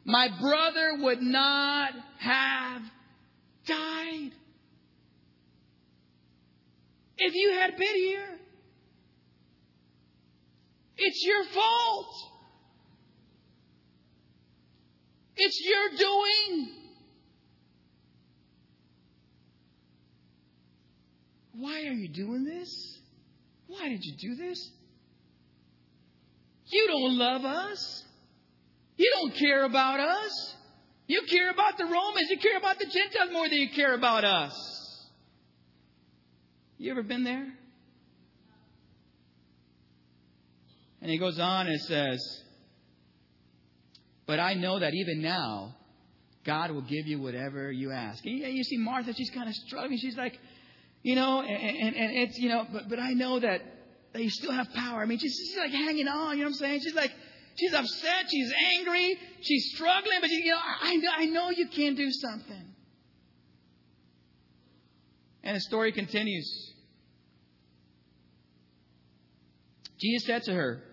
my 0.06 0.30
brother 0.40 0.98
would 1.02 1.22
not 1.22 1.92
have 2.20 2.82
died. 3.66 4.32
If 7.18 7.34
you 7.34 7.54
had 7.54 7.78
been 7.78 7.96
here, 7.96 8.40
it's 10.98 11.24
your 11.26 11.44
fault. 11.46 12.16
It's 15.36 15.60
your 15.66 15.98
doing. 15.98 16.72
Why 21.54 21.82
are 21.88 21.94
you 21.94 22.10
doing 22.10 22.44
this? 22.44 23.00
Why 23.68 23.90
did 23.90 24.04
you 24.04 24.14
do 24.20 24.36
this? 24.36 24.72
You 26.74 26.88
don't 26.88 27.18
love 27.18 27.46
us. 27.46 28.04
You 28.98 29.12
don't 29.20 29.36
care 29.36 29.64
about 29.64 30.00
us. 30.00 30.56
You 31.08 31.22
care 31.30 31.52
about 31.52 31.78
the 31.78 31.86
Romans. 31.86 32.30
You 32.30 32.38
care 32.38 32.58
about 32.58 32.80
the 32.80 32.86
Gentiles 32.86 33.30
more 33.32 33.48
than 33.48 33.60
you 33.60 33.70
care 33.70 33.94
about 33.94 34.24
us. 34.24 34.54
You 36.78 36.92
ever 36.92 37.04
been 37.04 37.24
there? 37.24 37.48
And 41.02 41.12
he 41.12 41.18
goes 41.18 41.38
on 41.38 41.68
and 41.68 41.80
says, 41.82 42.44
But 44.26 44.40
I 44.40 44.54
know 44.54 44.80
that 44.80 44.94
even 44.94 45.22
now, 45.22 45.76
God 46.46 46.72
will 46.72 46.82
give 46.82 47.06
you 47.06 47.22
whatever 47.22 47.72
you 47.72 47.92
ask. 47.92 48.26
And 48.26 48.40
you 48.40 48.64
see 48.64 48.78
Martha, 48.78 49.14
she's 49.14 49.30
kind 49.30 49.48
of 49.48 49.56
struggling. 49.56 49.98
She's 49.98 50.18
like, 50.18 50.38
you 51.04 51.16
know, 51.16 51.42
and, 51.42 51.52
and, 51.52 51.96
and 51.96 52.18
it's, 52.18 52.38
you 52.38 52.50
know, 52.50 52.66
but, 52.72 52.90
but 52.90 53.00
I 53.00 53.12
know 53.12 53.40
that, 53.40 53.62
that 54.14 54.24
you 54.24 54.30
still 54.30 54.52
have 54.52 54.72
power. 54.74 55.02
I 55.02 55.06
mean, 55.06 55.20
she's, 55.20 55.36
she's 55.36 55.58
like 55.58 55.72
hanging 55.72 56.08
on, 56.08 56.38
you 56.38 56.44
know 56.44 56.50
what 56.50 56.56
I'm 56.56 56.60
saying? 56.60 56.82
She's 56.84 56.96
like, 56.96 57.12
she's 57.56 57.74
upset, 57.74 58.26
she's 58.30 58.54
angry, 58.78 59.18
she's 59.42 59.72
struggling, 59.74 60.20
but, 60.22 60.30
she, 60.30 60.44
you 60.44 60.52
know, 60.52 60.58
I, 60.58 61.00
I 61.18 61.26
know 61.26 61.50
you 61.50 61.68
can 61.68 61.96
do 61.96 62.10
something. 62.12 62.66
And 65.44 65.58
the 65.58 65.62
story 65.62 65.92
continues. 65.92 66.74
Jesus 70.00 70.28
said 70.28 70.44
to 70.44 70.54
her, 70.54 70.84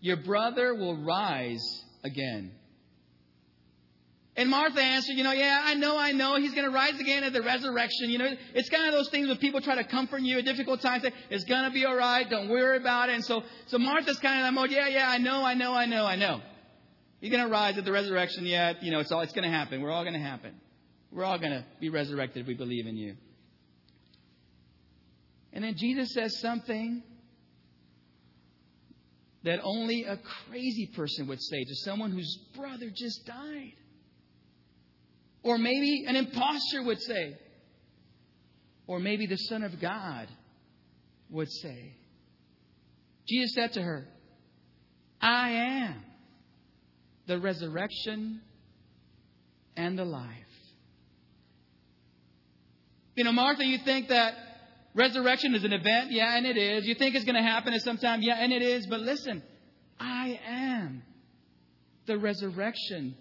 your 0.00 0.18
brother 0.18 0.74
will 0.74 0.96
rise 0.96 1.84
again. 2.04 2.52
And 4.38 4.50
Martha 4.50 4.82
answered, 4.82 5.14
you 5.14 5.24
know, 5.24 5.32
yeah, 5.32 5.62
I 5.64 5.74
know, 5.74 5.96
I 5.96 6.12
know. 6.12 6.36
He's 6.36 6.52
going 6.52 6.66
to 6.66 6.70
rise 6.70 7.00
again 7.00 7.24
at 7.24 7.32
the 7.32 7.40
resurrection. 7.40 8.10
You 8.10 8.18
know, 8.18 8.36
it's 8.54 8.68
kind 8.68 8.86
of 8.86 8.92
those 8.92 9.08
things 9.08 9.28
when 9.28 9.38
people 9.38 9.62
try 9.62 9.76
to 9.76 9.84
comfort 9.84 10.20
you 10.20 10.38
at 10.38 10.44
difficult 10.44 10.82
times. 10.82 11.04
Say, 11.04 11.12
it's 11.30 11.44
going 11.44 11.64
to 11.64 11.70
be 11.70 11.86
all 11.86 11.96
right. 11.96 12.28
Don't 12.28 12.50
worry 12.50 12.76
about 12.76 13.08
it. 13.08 13.14
And 13.14 13.24
so, 13.24 13.42
so 13.66 13.78
Martha's 13.78 14.18
kind 14.18 14.40
of 14.40 14.46
that 14.46 14.52
mode. 14.52 14.70
Yeah, 14.70 14.88
yeah, 14.88 15.08
I 15.08 15.16
know, 15.16 15.42
I 15.42 15.54
know, 15.54 15.72
I 15.72 15.86
know, 15.86 16.04
I 16.04 16.16
know. 16.16 16.42
He's 17.20 17.30
going 17.30 17.44
to 17.44 17.50
rise 17.50 17.78
at 17.78 17.86
the 17.86 17.92
resurrection 17.92 18.44
yet. 18.44 18.82
You 18.82 18.92
know, 18.92 19.00
it's 19.00 19.10
all, 19.10 19.22
it's 19.22 19.32
going 19.32 19.50
to 19.50 19.56
happen. 19.56 19.80
We're 19.80 19.90
all 19.90 20.04
going 20.04 20.14
to 20.14 20.20
happen. 20.20 20.54
We're 21.10 21.24
all 21.24 21.38
going 21.38 21.52
to 21.52 21.64
be 21.80 21.88
resurrected 21.88 22.42
if 22.42 22.46
we 22.46 22.54
believe 22.54 22.86
in 22.86 22.98
you. 22.98 23.16
And 25.54 25.64
then 25.64 25.76
Jesus 25.78 26.12
says 26.12 26.38
something 26.40 27.02
that 29.44 29.60
only 29.62 30.04
a 30.04 30.18
crazy 30.50 30.90
person 30.94 31.26
would 31.28 31.40
say 31.40 31.64
to 31.64 31.74
someone 31.76 32.10
whose 32.10 32.36
brother 32.54 32.90
just 32.94 33.24
died. 33.24 33.72
Or 35.46 35.58
maybe 35.58 36.04
an 36.06 36.16
impostor 36.16 36.82
would 36.82 37.00
say. 37.00 37.36
Or 38.86 38.98
maybe 39.00 39.26
the 39.26 39.36
Son 39.36 39.62
of 39.62 39.80
God 39.80 40.28
would 41.30 41.50
say. 41.50 41.94
Jesus 43.28 43.54
said 43.54 43.72
to 43.72 43.82
her, 43.82 44.06
I 45.20 45.50
am 45.50 45.94
the 47.26 47.38
resurrection 47.38 48.40
and 49.76 49.98
the 49.98 50.04
life. 50.04 50.30
You 53.14 53.24
know, 53.24 53.32
Martha, 53.32 53.64
you 53.64 53.78
think 53.78 54.08
that 54.08 54.34
Resurrection 54.96 55.54
is 55.54 55.62
an 55.62 55.74
event, 55.74 56.10
yeah, 56.10 56.38
and 56.38 56.46
it 56.46 56.56
is. 56.56 56.86
You 56.86 56.94
think 56.94 57.14
it's 57.14 57.26
going 57.26 57.36
to 57.36 57.42
happen 57.42 57.74
at 57.74 57.82
some 57.82 57.98
time, 57.98 58.22
yeah, 58.22 58.36
and 58.38 58.50
it 58.50 58.62
is. 58.62 58.86
But 58.86 59.00
listen, 59.00 59.42
I 60.00 60.40
am 60.48 61.02
the 62.06 62.16
resurrection 62.16 63.14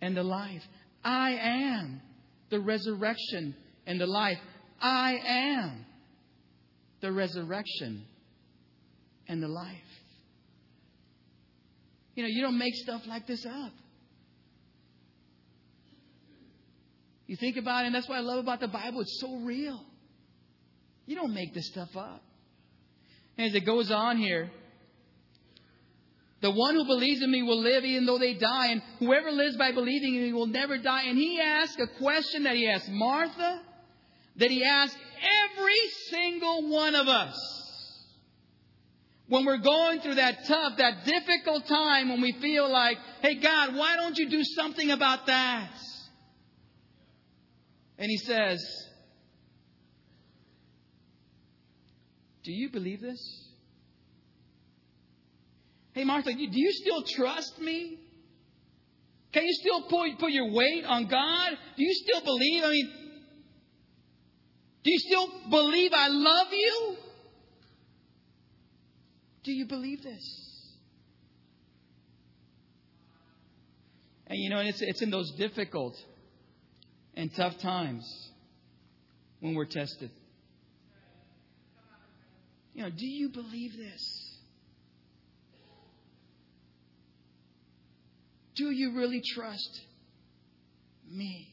and 0.00 0.16
the 0.16 0.22
life. 0.22 0.62
I 1.06 1.38
am 1.40 2.00
the 2.50 2.58
resurrection 2.58 3.54
and 3.86 4.00
the 4.00 4.08
life. 4.08 4.38
I 4.80 5.14
am 5.24 5.86
the 7.00 7.12
resurrection 7.12 8.04
and 9.28 9.40
the 9.40 9.46
life. 9.46 9.76
You 12.16 12.24
know, 12.24 12.28
you 12.28 12.42
don't 12.42 12.58
make 12.58 12.74
stuff 12.74 13.02
like 13.06 13.24
this 13.28 13.46
up. 13.46 13.72
You 17.28 17.36
think 17.36 17.56
about 17.56 17.84
it, 17.84 17.86
and 17.86 17.94
that's 17.94 18.08
what 18.08 18.18
I 18.18 18.22
love 18.22 18.40
about 18.40 18.58
the 18.58 18.68
Bible. 18.68 19.00
It's 19.02 19.20
so 19.20 19.36
real. 19.44 19.80
You 21.06 21.14
don't 21.14 21.32
make 21.32 21.54
this 21.54 21.68
stuff 21.68 21.90
up. 21.96 22.22
And 23.38 23.46
as 23.46 23.54
it 23.54 23.64
goes 23.64 23.92
on 23.92 24.16
here, 24.16 24.50
the 26.40 26.50
one 26.50 26.74
who 26.74 26.84
believes 26.84 27.22
in 27.22 27.30
me 27.30 27.42
will 27.42 27.60
live 27.60 27.84
even 27.84 28.06
though 28.06 28.18
they 28.18 28.34
die, 28.34 28.68
and 28.68 28.82
whoever 28.98 29.30
lives 29.30 29.56
by 29.56 29.72
believing 29.72 30.14
in 30.14 30.22
me 30.22 30.32
will 30.32 30.46
never 30.46 30.78
die. 30.78 31.04
And 31.04 31.16
he 31.16 31.40
asked 31.40 31.80
a 31.80 31.86
question 31.98 32.44
that 32.44 32.54
he 32.54 32.68
asked 32.68 32.90
Martha, 32.90 33.62
that 34.38 34.50
He 34.50 34.64
asked 34.64 34.96
every 35.50 35.88
single 36.10 36.68
one 36.68 36.94
of 36.94 37.08
us 37.08 37.34
when 39.28 39.44
we're 39.44 39.58
going 39.58 40.00
through 40.00 40.16
that 40.16 40.46
tough, 40.46 40.76
that 40.78 41.04
difficult 41.04 41.66
time 41.66 42.10
when 42.10 42.20
we 42.20 42.32
feel 42.40 42.70
like, 42.70 42.96
hey, 43.22 43.36
God, 43.36 43.74
why 43.74 43.96
don't 43.96 44.16
you 44.16 44.28
do 44.28 44.44
something 44.44 44.90
about 44.90 45.26
that? 45.26 45.72
And 47.98 48.08
He 48.08 48.18
says, 48.18 48.64
Do 52.44 52.52
you 52.52 52.70
believe 52.70 53.00
this? 53.00 53.45
Hey, 55.96 56.04
Martha, 56.04 56.30
do 56.30 56.60
you 56.60 56.72
still 56.72 57.02
trust 57.04 57.58
me? 57.58 57.96
Can 59.32 59.44
you 59.46 59.54
still 59.54 59.80
put, 59.88 60.18
put 60.18 60.30
your 60.30 60.52
weight 60.52 60.84
on 60.84 61.06
God? 61.06 61.52
Do 61.74 61.82
you 61.82 61.94
still 61.94 62.20
believe? 62.20 62.64
I 62.64 62.68
mean, 62.68 62.90
do 64.84 64.92
you 64.92 64.98
still 64.98 65.26
believe 65.48 65.92
I 65.94 66.08
love 66.08 66.48
you? 66.52 66.96
Do 69.42 69.52
you 69.52 69.64
believe 69.64 70.02
this? 70.02 70.76
And 74.26 74.38
you 74.38 74.50
know, 74.50 74.60
it's, 74.60 74.82
it's 74.82 75.00
in 75.00 75.08
those 75.08 75.32
difficult 75.38 75.96
and 77.14 77.34
tough 77.34 77.56
times 77.56 78.04
when 79.40 79.54
we're 79.54 79.64
tested. 79.64 80.10
You 82.74 82.82
know, 82.82 82.90
do 82.90 83.06
you 83.06 83.30
believe 83.30 83.78
this? 83.78 84.25
Do 88.56 88.70
you 88.70 88.96
really 88.96 89.22
trust 89.34 89.80
me? 91.10 91.48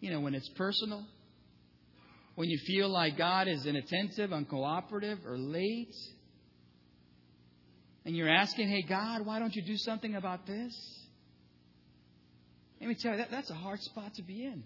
You 0.00 0.10
know, 0.10 0.20
when 0.20 0.34
it's 0.34 0.48
personal, 0.50 1.04
when 2.34 2.48
you 2.48 2.58
feel 2.66 2.88
like 2.88 3.16
God 3.16 3.48
is 3.48 3.66
inattentive, 3.66 4.30
uncooperative, 4.30 5.24
or 5.26 5.38
late, 5.38 5.94
and 8.04 8.16
you're 8.16 8.28
asking, 8.28 8.68
hey, 8.68 8.82
God, 8.82 9.24
why 9.24 9.38
don't 9.38 9.54
you 9.54 9.62
do 9.62 9.76
something 9.76 10.14
about 10.14 10.46
this? 10.46 10.74
Let 12.80 12.88
me 12.88 12.96
tell 13.00 13.12
you, 13.12 13.18
that, 13.18 13.30
that's 13.30 13.50
a 13.50 13.54
hard 13.54 13.80
spot 13.80 14.14
to 14.14 14.22
be 14.22 14.44
in. 14.44 14.64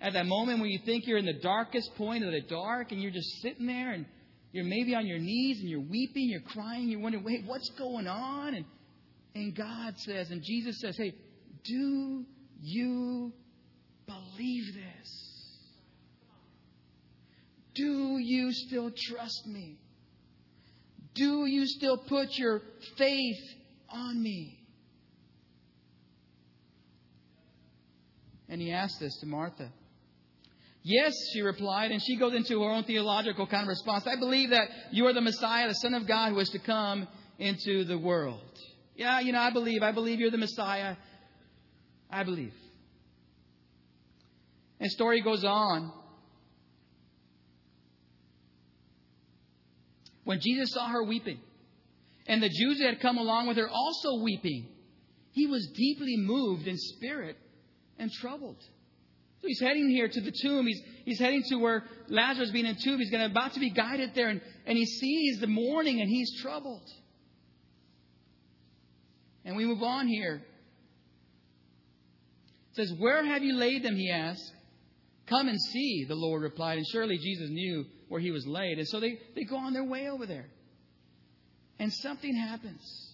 At 0.00 0.12
that 0.12 0.26
moment 0.26 0.60
when 0.60 0.68
you 0.68 0.80
think 0.84 1.06
you're 1.06 1.16
in 1.16 1.24
the 1.24 1.40
darkest 1.40 1.94
point 1.96 2.22
of 2.22 2.30
the 2.30 2.42
dark 2.42 2.92
and 2.92 3.00
you're 3.00 3.10
just 3.10 3.40
sitting 3.40 3.66
there 3.66 3.92
and 3.92 4.04
you're 4.54 4.64
maybe 4.64 4.94
on 4.94 5.04
your 5.04 5.18
knees 5.18 5.58
and 5.58 5.68
you're 5.68 5.80
weeping, 5.80 6.28
you're 6.28 6.40
crying, 6.40 6.88
you're 6.88 7.00
wondering, 7.00 7.24
wait, 7.24 7.44
what's 7.44 7.68
going 7.70 8.06
on? 8.06 8.54
And, 8.54 8.64
and 9.34 9.52
God 9.52 9.98
says, 9.98 10.30
and 10.30 10.44
Jesus 10.44 10.80
says, 10.80 10.96
hey, 10.96 11.12
do 11.64 12.24
you 12.60 13.32
believe 14.06 14.64
this? 14.74 15.60
Do 17.74 18.16
you 18.20 18.52
still 18.52 18.92
trust 18.96 19.44
me? 19.48 19.76
Do 21.14 21.46
you 21.46 21.66
still 21.66 21.98
put 21.98 22.28
your 22.38 22.62
faith 22.96 23.42
on 23.88 24.22
me? 24.22 24.56
And 28.48 28.60
he 28.60 28.70
asked 28.70 29.00
this 29.00 29.18
to 29.18 29.26
Martha. 29.26 29.72
Yes, 30.86 31.14
she 31.32 31.40
replied, 31.40 31.92
and 31.92 32.02
she 32.02 32.16
goes 32.16 32.34
into 32.34 32.62
her 32.62 32.70
own 32.70 32.84
theological 32.84 33.46
kind 33.46 33.62
of 33.62 33.68
response. 33.68 34.06
I 34.06 34.16
believe 34.16 34.50
that 34.50 34.68
you 34.92 35.06
are 35.06 35.14
the 35.14 35.22
Messiah, 35.22 35.66
the 35.66 35.74
Son 35.74 35.94
of 35.94 36.06
God, 36.06 36.32
who 36.32 36.38
is 36.40 36.50
to 36.50 36.58
come 36.58 37.08
into 37.38 37.84
the 37.84 37.96
world. 37.96 38.42
Yeah, 38.94 39.20
you 39.20 39.32
know, 39.32 39.38
I 39.38 39.50
believe. 39.50 39.82
I 39.82 39.92
believe 39.92 40.20
you're 40.20 40.30
the 40.30 40.36
Messiah. 40.36 40.96
I 42.10 42.22
believe. 42.22 42.52
And 44.78 44.90
story 44.90 45.22
goes 45.22 45.42
on. 45.42 45.90
When 50.24 50.38
Jesus 50.38 50.70
saw 50.74 50.86
her 50.88 51.02
weeping, 51.02 51.38
and 52.26 52.42
the 52.42 52.50
Jews 52.50 52.78
that 52.80 52.88
had 52.88 53.00
come 53.00 53.16
along 53.16 53.48
with 53.48 53.56
her 53.56 53.68
also 53.70 54.22
weeping, 54.22 54.66
he 55.32 55.46
was 55.46 55.66
deeply 55.74 56.16
moved 56.18 56.66
in 56.66 56.76
spirit 56.76 57.38
and 57.98 58.10
troubled. 58.12 58.62
So 59.44 59.48
he's 59.48 59.60
heading 59.60 59.90
here 59.90 60.08
to 60.08 60.20
the 60.22 60.32
tomb. 60.32 60.66
He's, 60.66 60.80
he's 61.04 61.18
heading 61.18 61.42
to 61.50 61.56
where 61.56 61.84
Lazarus 62.08 62.50
being 62.50 62.64
in 62.64 62.76
tomb. 62.82 62.98
He's 62.98 63.10
going 63.10 63.20
to, 63.20 63.30
about 63.30 63.52
to 63.52 63.60
be 63.60 63.68
guided 63.68 64.14
there. 64.14 64.30
And, 64.30 64.40
and 64.64 64.78
he 64.78 64.86
sees 64.86 65.38
the 65.38 65.46
mourning 65.46 66.00
and 66.00 66.08
he's 66.08 66.40
troubled. 66.40 66.88
And 69.44 69.54
we 69.54 69.66
move 69.66 69.82
on 69.82 70.08
here. 70.08 70.36
It 72.70 72.76
says, 72.76 72.94
Where 72.98 73.22
have 73.22 73.42
you 73.42 73.54
laid 73.54 73.82
them? 73.82 73.96
He 73.96 74.10
asked. 74.10 74.50
Come 75.26 75.48
and 75.48 75.60
see, 75.60 76.06
the 76.08 76.14
Lord 76.14 76.40
replied. 76.40 76.78
And 76.78 76.86
surely 76.86 77.18
Jesus 77.18 77.50
knew 77.50 77.84
where 78.08 78.22
he 78.22 78.30
was 78.30 78.46
laid. 78.46 78.78
And 78.78 78.88
so 78.88 78.98
they, 78.98 79.18
they 79.36 79.44
go 79.44 79.58
on 79.58 79.74
their 79.74 79.84
way 79.84 80.08
over 80.08 80.24
there. 80.24 80.46
And 81.78 81.92
something 81.92 82.34
happens. 82.34 83.12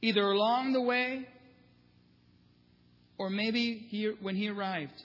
Either 0.00 0.22
along 0.22 0.72
the 0.72 0.80
way 0.80 1.26
or 3.20 3.28
maybe 3.28 3.86
he, 3.90 4.10
when 4.22 4.34
he 4.34 4.48
arrived. 4.48 4.98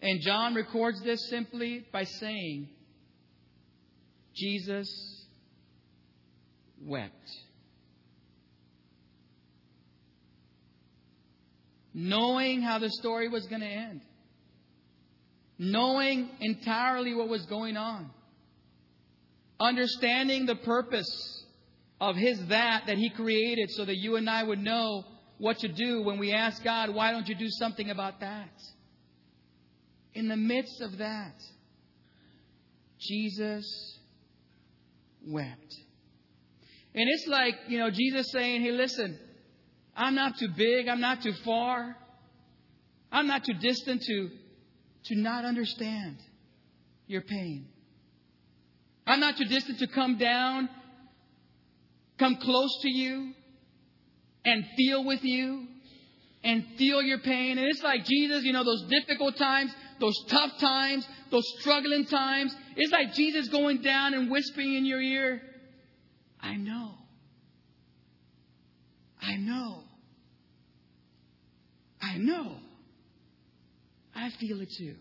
And 0.00 0.22
John 0.22 0.54
records 0.54 1.02
this 1.02 1.28
simply 1.28 1.84
by 1.92 2.04
saying, 2.04 2.70
Jesus 4.34 4.88
wept. 6.82 7.12
Knowing 11.92 12.62
how 12.62 12.78
the 12.78 12.88
story 12.88 13.28
was 13.28 13.46
going 13.48 13.60
to 13.60 13.66
end. 13.66 14.00
Knowing 15.58 16.30
entirely 16.40 17.12
what 17.12 17.28
was 17.28 17.44
going 17.44 17.76
on. 17.76 18.08
Understanding 19.60 20.46
the 20.46 20.56
purpose 20.56 21.44
of 22.00 22.16
his 22.16 22.38
that 22.46 22.84
that 22.86 22.96
he 22.96 23.10
created 23.10 23.70
so 23.72 23.84
that 23.84 23.96
you 23.96 24.16
and 24.16 24.30
I 24.30 24.42
would 24.42 24.58
know 24.58 25.04
what 25.38 25.58
to 25.58 25.68
do 25.68 26.02
when 26.02 26.18
we 26.18 26.32
ask 26.32 26.62
God, 26.64 26.94
why 26.94 27.10
don't 27.12 27.28
you 27.28 27.34
do 27.34 27.48
something 27.48 27.90
about 27.90 28.20
that? 28.20 28.50
In 30.14 30.28
the 30.28 30.36
midst 30.36 30.80
of 30.80 30.98
that, 30.98 31.34
Jesus 32.98 33.98
wept. 35.26 35.74
And 36.94 37.08
it's 37.10 37.26
like, 37.26 37.54
you 37.68 37.78
know, 37.78 37.90
Jesus 37.90 38.30
saying, 38.32 38.62
hey, 38.62 38.70
listen, 38.70 39.18
I'm 39.94 40.14
not 40.14 40.38
too 40.38 40.48
big, 40.56 40.88
I'm 40.88 41.00
not 41.00 41.22
too 41.22 41.34
far, 41.44 41.96
I'm 43.12 43.26
not 43.26 43.44
too 43.44 43.54
distant 43.54 44.02
to, 44.02 44.30
to 45.06 45.14
not 45.16 45.44
understand 45.44 46.16
your 47.06 47.20
pain. 47.20 47.66
I'm 49.06 49.20
not 49.20 49.36
too 49.36 49.44
distant 49.44 49.78
to 49.80 49.86
come 49.86 50.16
down, 50.16 50.68
come 52.18 52.36
close 52.36 52.78
to 52.82 52.90
you, 52.90 53.34
and 54.46 54.64
feel 54.76 55.04
with 55.04 55.22
you 55.24 55.66
and 56.42 56.64
feel 56.78 57.02
your 57.02 57.18
pain. 57.18 57.58
And 57.58 57.66
it's 57.66 57.82
like 57.82 58.04
Jesus, 58.04 58.44
you 58.44 58.52
know, 58.52 58.64
those 58.64 58.86
difficult 58.88 59.36
times, 59.36 59.74
those 60.00 60.14
tough 60.28 60.52
times, 60.60 61.06
those 61.30 61.44
struggling 61.58 62.06
times. 62.06 62.54
It's 62.76 62.92
like 62.92 63.12
Jesus 63.12 63.48
going 63.48 63.82
down 63.82 64.14
and 64.14 64.30
whispering 64.30 64.74
in 64.74 64.86
your 64.86 65.00
ear, 65.00 65.42
I 66.40 66.54
know. 66.54 66.92
I 69.20 69.36
know. 69.36 69.82
I 72.00 72.16
know. 72.18 72.56
I 74.14 74.30
feel 74.38 74.60
it 74.60 74.70
too. 74.78 74.94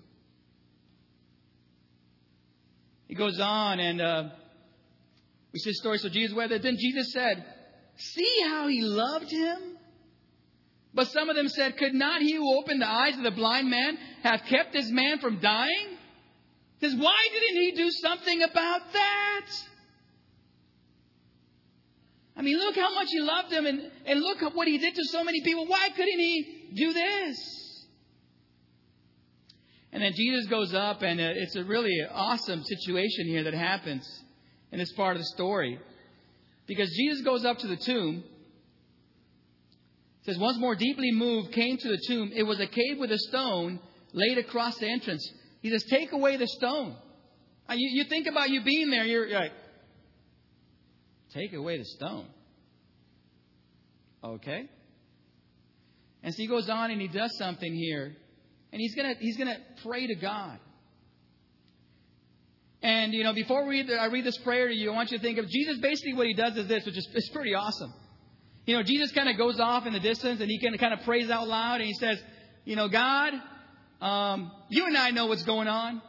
He 3.08 3.13
goes 3.13 3.39
on 3.39 3.79
and 3.79 4.01
uh, 4.01 4.23
we 5.53 5.60
see 5.60 5.69
the 5.69 5.75
story. 5.75 5.99
So 5.99 6.10
Jesus, 6.10 6.36
whether 6.36 6.58
then 6.58 6.77
Jesus 6.79 7.13
said, 7.13 7.45
See 7.97 8.43
how 8.47 8.67
he 8.67 8.81
loved 8.81 9.31
him? 9.31 9.77
But 10.93 11.08
some 11.10 11.29
of 11.29 11.36
them 11.36 11.49
said, 11.49 11.77
Could 11.77 11.93
not 11.93 12.21
he 12.21 12.34
who 12.34 12.58
opened 12.58 12.81
the 12.81 12.89
eyes 12.89 13.17
of 13.17 13.23
the 13.23 13.31
blind 13.31 13.69
man 13.69 13.97
have 14.23 14.43
kept 14.47 14.73
this 14.73 14.89
man 14.89 15.19
from 15.19 15.39
dying? 15.39 15.97
Because 16.79 16.95
why 16.95 17.27
didn't 17.31 17.62
he 17.62 17.71
do 17.71 17.91
something 17.91 18.41
about 18.41 18.81
that? 18.93 19.45
I 22.38 22.41
mean, 22.41 22.58
look 22.58 22.75
how 22.75 22.93
much 22.93 23.08
he 23.12 23.19
loved 23.19 23.51
him 23.51 23.65
and, 23.65 23.91
and 24.05 24.21
look 24.21 24.43
at 24.43 24.53
what 24.53 24.67
he 24.67 24.77
did 24.77 24.95
to 24.95 25.03
so 25.05 25.23
many 25.23 25.41
people. 25.41 25.67
Why 25.67 25.89
couldn't 25.89 26.19
he 26.19 26.71
do 26.75 26.93
this? 26.93 27.86
And 29.93 30.03
then 30.03 30.12
Jesus 30.13 30.45
goes 30.47 30.73
up, 30.73 31.01
and 31.01 31.21
uh, 31.21 31.23
it's 31.36 31.55
a 31.55 31.63
really 31.63 31.95
awesome 32.12 32.62
situation 32.63 33.27
here 33.27 33.43
that 33.43 33.53
happens 33.53 34.05
in 34.73 34.79
this 34.79 34.91
part 34.91 35.15
of 35.15 35.21
the 35.21 35.27
story. 35.27 35.79
Because 36.67 36.89
Jesus 36.91 37.23
goes 37.23 37.45
up 37.45 37.60
to 37.60 37.67
the 37.67 37.78
tomb. 37.78 38.23
Says, 40.23 40.38
once 40.39 40.58
more 40.58 40.75
deeply 40.75 41.12
moved, 41.12 41.51
came 41.51 41.78
to 41.78 41.88
the 41.88 41.99
tomb. 42.08 42.32
It 42.36 42.43
was 42.43 42.60
a 42.60 42.65
cave 42.65 42.97
with 42.97 43.12
a 43.12 43.19
stone 43.19 43.80
laid 44.13 44.39
across 44.39 44.78
the 44.78 44.88
entrance. 44.88 45.30
He 45.62 45.69
says, 45.69 45.84
take 45.84 46.12
away 46.12 46.38
the 46.38 46.47
stone. 46.47 46.95
Now, 47.69 47.75
you, 47.75 47.89
you 47.91 48.06
think 48.06 48.28
about 48.28 48.49
you 48.49 48.63
being 48.63 48.89
there, 48.89 49.06
you're, 49.06 49.28
you're 49.28 49.39
like, 49.39 49.54
take 51.34 51.54
away 51.54 51.78
the 51.78 51.86
stone. 51.86 52.28
Okay. 54.23 54.67
And 56.23 56.34
so 56.34 56.38
he 56.41 56.47
goes 56.47 56.69
on 56.69 56.89
and 56.89 56.99
he 56.99 57.08
does 57.08 57.38
something 57.38 57.73
here. 57.73 58.15
And 58.71 58.82
he's 58.82 58.95
going 58.95 59.15
to 59.15 59.21
he's 59.21 59.38
gonna 59.38 59.60
pray 59.84 60.08
to 60.08 60.15
God. 60.15 60.60
And, 62.85 63.15
you 63.15 63.23
know, 63.23 63.33
before 63.33 63.65
we, 63.65 63.91
I 63.95 64.05
read 64.05 64.25
this 64.25 64.37
prayer 64.37 64.67
to 64.67 64.73
you, 64.75 64.91
I 64.91 64.93
want 64.93 65.09
you 65.09 65.17
to 65.17 65.23
think 65.23 65.39
of 65.39 65.49
Jesus. 65.49 65.79
Basically, 65.79 66.13
what 66.13 66.27
he 66.27 66.35
does 66.35 66.55
is 66.55 66.67
this, 66.67 66.85
which 66.85 66.95
is 66.95 67.07
it's 67.15 67.29
pretty 67.29 67.55
awesome. 67.55 67.91
You 68.67 68.77
know, 68.77 68.83
Jesus 68.83 69.11
kind 69.11 69.27
of 69.27 69.39
goes 69.39 69.59
off 69.59 69.87
in 69.87 69.93
the 69.93 69.99
distance 69.99 70.39
and 70.39 70.47
he 70.51 70.63
of, 70.63 70.79
kind 70.79 70.93
of 70.93 70.99
prays 71.01 71.31
out 71.31 71.47
loud 71.47 71.81
and 71.81 71.85
he 71.85 71.95
says, 71.95 72.19
You 72.63 72.75
know, 72.75 72.87
God, 72.87 73.33
um, 74.01 74.51
you 74.69 74.85
and 74.85 74.95
I 74.95 75.09
know 75.09 75.25
what's 75.25 75.41
going 75.41 75.67
on. 75.67 75.99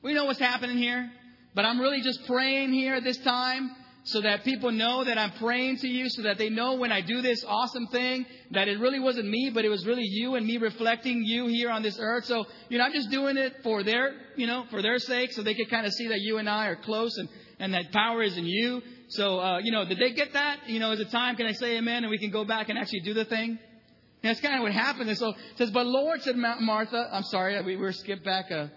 We 0.00 0.14
know 0.14 0.26
what's 0.26 0.38
happening 0.38 0.78
here. 0.78 1.10
But 1.56 1.64
I'm 1.64 1.80
really 1.80 2.02
just 2.02 2.24
praying 2.28 2.72
here 2.72 2.94
at 2.94 3.02
this 3.02 3.18
time 3.18 3.68
so 4.08 4.22
that 4.22 4.42
people 4.42 4.70
know 4.70 5.04
that 5.04 5.18
I'm 5.18 5.32
praying 5.32 5.76
to 5.78 5.86
you, 5.86 6.08
so 6.08 6.22
that 6.22 6.38
they 6.38 6.48
know 6.48 6.74
when 6.74 6.90
I 6.90 7.02
do 7.02 7.20
this 7.20 7.44
awesome 7.46 7.86
thing 7.88 8.24
that 8.52 8.66
it 8.66 8.80
really 8.80 9.00
wasn't 9.00 9.28
me, 9.28 9.50
but 9.52 9.64
it 9.66 9.68
was 9.68 9.86
really 9.86 10.04
you 10.04 10.34
and 10.34 10.46
me 10.46 10.56
reflecting 10.56 11.22
you 11.24 11.46
here 11.46 11.70
on 11.70 11.82
this 11.82 11.98
earth. 12.00 12.24
So, 12.24 12.46
you 12.70 12.78
know, 12.78 12.84
I'm 12.84 12.92
just 12.92 13.10
doing 13.10 13.36
it 13.36 13.56
for 13.62 13.82
their, 13.82 14.14
you 14.36 14.46
know, 14.46 14.64
for 14.70 14.80
their 14.80 14.98
sake, 14.98 15.32
so 15.32 15.42
they 15.42 15.54
could 15.54 15.68
kind 15.68 15.84
of 15.84 15.92
see 15.92 16.08
that 16.08 16.20
you 16.20 16.38
and 16.38 16.48
I 16.48 16.68
are 16.68 16.76
close 16.76 17.18
and, 17.18 17.28
and 17.58 17.74
that 17.74 17.92
power 17.92 18.22
is 18.22 18.38
in 18.38 18.46
you. 18.46 18.80
So, 19.08 19.40
uh, 19.40 19.58
you 19.58 19.72
know, 19.72 19.84
did 19.84 19.98
they 19.98 20.12
get 20.12 20.32
that? 20.32 20.68
You 20.68 20.80
know, 20.80 20.92
is 20.92 21.00
it 21.00 21.10
time? 21.10 21.36
Can 21.36 21.46
I 21.46 21.52
say 21.52 21.76
amen? 21.76 22.04
And 22.04 22.10
we 22.10 22.18
can 22.18 22.30
go 22.30 22.44
back 22.44 22.70
and 22.70 22.78
actually 22.78 23.00
do 23.00 23.12
the 23.12 23.26
thing? 23.26 23.50
And 23.50 24.30
that's 24.30 24.40
kind 24.40 24.56
of 24.56 24.62
what 24.62 24.72
happened. 24.72 25.10
And 25.10 25.18
so 25.18 25.30
it 25.30 25.36
says, 25.56 25.70
but 25.70 25.86
Lord, 25.86 26.22
said 26.22 26.36
Martha, 26.36 27.08
I'm 27.12 27.24
sorry, 27.24 27.60
we 27.62 27.76
were 27.76 27.92
skipped 27.92 28.24
back 28.24 28.50
uh, 28.50 28.68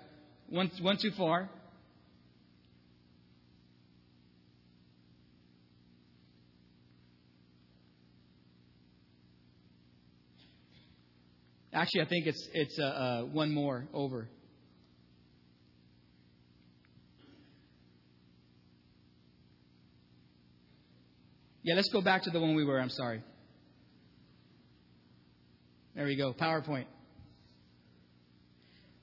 one, 0.50 0.70
one 0.82 0.98
too 0.98 1.12
far. 1.12 1.50
Actually, 11.74 12.02
I 12.02 12.06
think 12.06 12.28
it's 12.28 12.50
it's 12.54 12.78
uh, 12.80 12.84
uh, 12.84 13.22
one 13.24 13.54
more 13.54 13.88
over. 13.94 14.28
Yeah, 21.64 21.76
let's 21.76 21.90
go 21.90 22.02
back 22.02 22.24
to 22.24 22.30
the 22.30 22.40
one 22.40 22.56
we 22.56 22.66
were. 22.66 22.80
I'm 22.80 22.90
sorry. 22.90 23.24
There 25.96 26.06
we 26.06 26.16
go. 26.16 26.34
PowerPoint. 26.34 26.86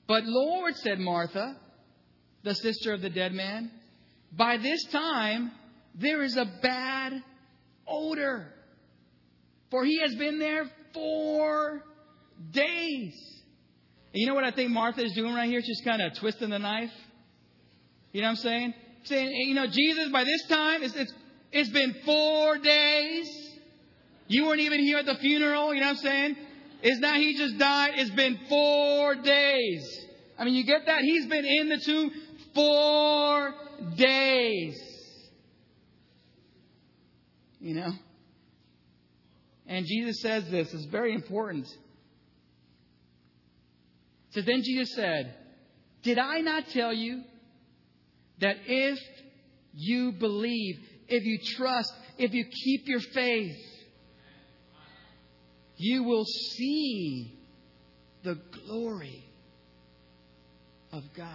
But 0.07 0.23
Lord, 0.25 0.75
said 0.75 0.99
Martha, 0.99 1.55
the 2.43 2.53
sister 2.55 2.93
of 2.93 3.01
the 3.01 3.09
dead 3.09 3.31
man, 3.31 3.71
by 4.35 4.57
this 4.57 4.83
time 4.91 5.51
there 5.95 6.21
is 6.21 6.35
a 6.35 6.45
bad 6.61 7.13
odor, 7.87 8.53
for 9.71 9.85
he 9.85 10.01
has 10.01 10.13
been 10.15 10.39
there 10.39 10.65
four 10.93 11.83
days. 12.51 13.13
And 14.13 14.21
you 14.21 14.27
know 14.27 14.33
what 14.33 14.43
I 14.43 14.51
think 14.51 14.71
Martha 14.71 15.03
is 15.03 15.13
doing 15.13 15.33
right 15.33 15.49
here? 15.49 15.61
She's 15.63 15.81
kind 15.81 16.01
of 16.01 16.13
twisting 16.15 16.49
the 16.49 16.59
knife. 16.59 16.91
You 18.11 18.21
know 18.21 18.27
what 18.27 18.31
I'm 18.31 18.35
saying? 18.37 18.73
Saying, 19.03 19.31
you 19.47 19.53
know, 19.53 19.67
Jesus, 19.67 20.09
by 20.09 20.23
this 20.23 20.45
time, 20.47 20.83
it's, 20.83 20.95
it's, 20.95 21.13
it's 21.51 21.69
been 21.69 21.95
four 22.05 22.57
days. 22.57 23.49
You 24.27 24.45
weren't 24.45 24.61
even 24.61 24.79
here 24.79 24.97
at 24.97 25.05
the 25.05 25.15
funeral. 25.15 25.73
You 25.73 25.81
know 25.81 25.87
what 25.87 25.97
I'm 25.97 26.03
saying? 26.03 26.35
It's 26.81 26.99
not 26.99 27.17
he 27.17 27.37
just 27.37 27.57
died. 27.57 27.93
It's 27.95 28.11
been 28.11 28.39
four 28.47 29.15
days. 29.15 30.05
I 30.37 30.45
mean, 30.45 30.53
you 30.53 30.65
get 30.65 30.85
that? 30.85 31.01
He's 31.01 31.25
been 31.27 31.45
in 31.45 31.69
the 31.69 31.77
tomb 31.77 32.11
four 32.55 33.53
days. 33.95 34.81
You 37.59 37.75
know? 37.75 37.91
And 39.67 39.85
Jesus 39.85 40.21
says 40.21 40.49
this. 40.49 40.73
It's 40.73 40.85
very 40.85 41.13
important. 41.13 41.67
So 44.31 44.41
then 44.41 44.61
Jesus 44.63 44.93
said, 44.95 45.35
Did 46.03 46.19
I 46.19 46.41
not 46.41 46.67
tell 46.69 46.93
you 46.93 47.23
that 48.39 48.57
if 48.65 48.99
you 49.73 50.11
believe, 50.11 50.79
if 51.07 51.23
you 51.23 51.39
trust, 51.57 51.93
if 52.17 52.33
you 52.33 52.45
keep 52.45 52.87
your 52.87 52.99
faith, 52.99 53.57
you 55.77 56.03
will 56.03 56.25
see 56.25 57.39
the 58.23 58.37
glory 58.65 59.23
of 60.91 61.03
God. 61.15 61.27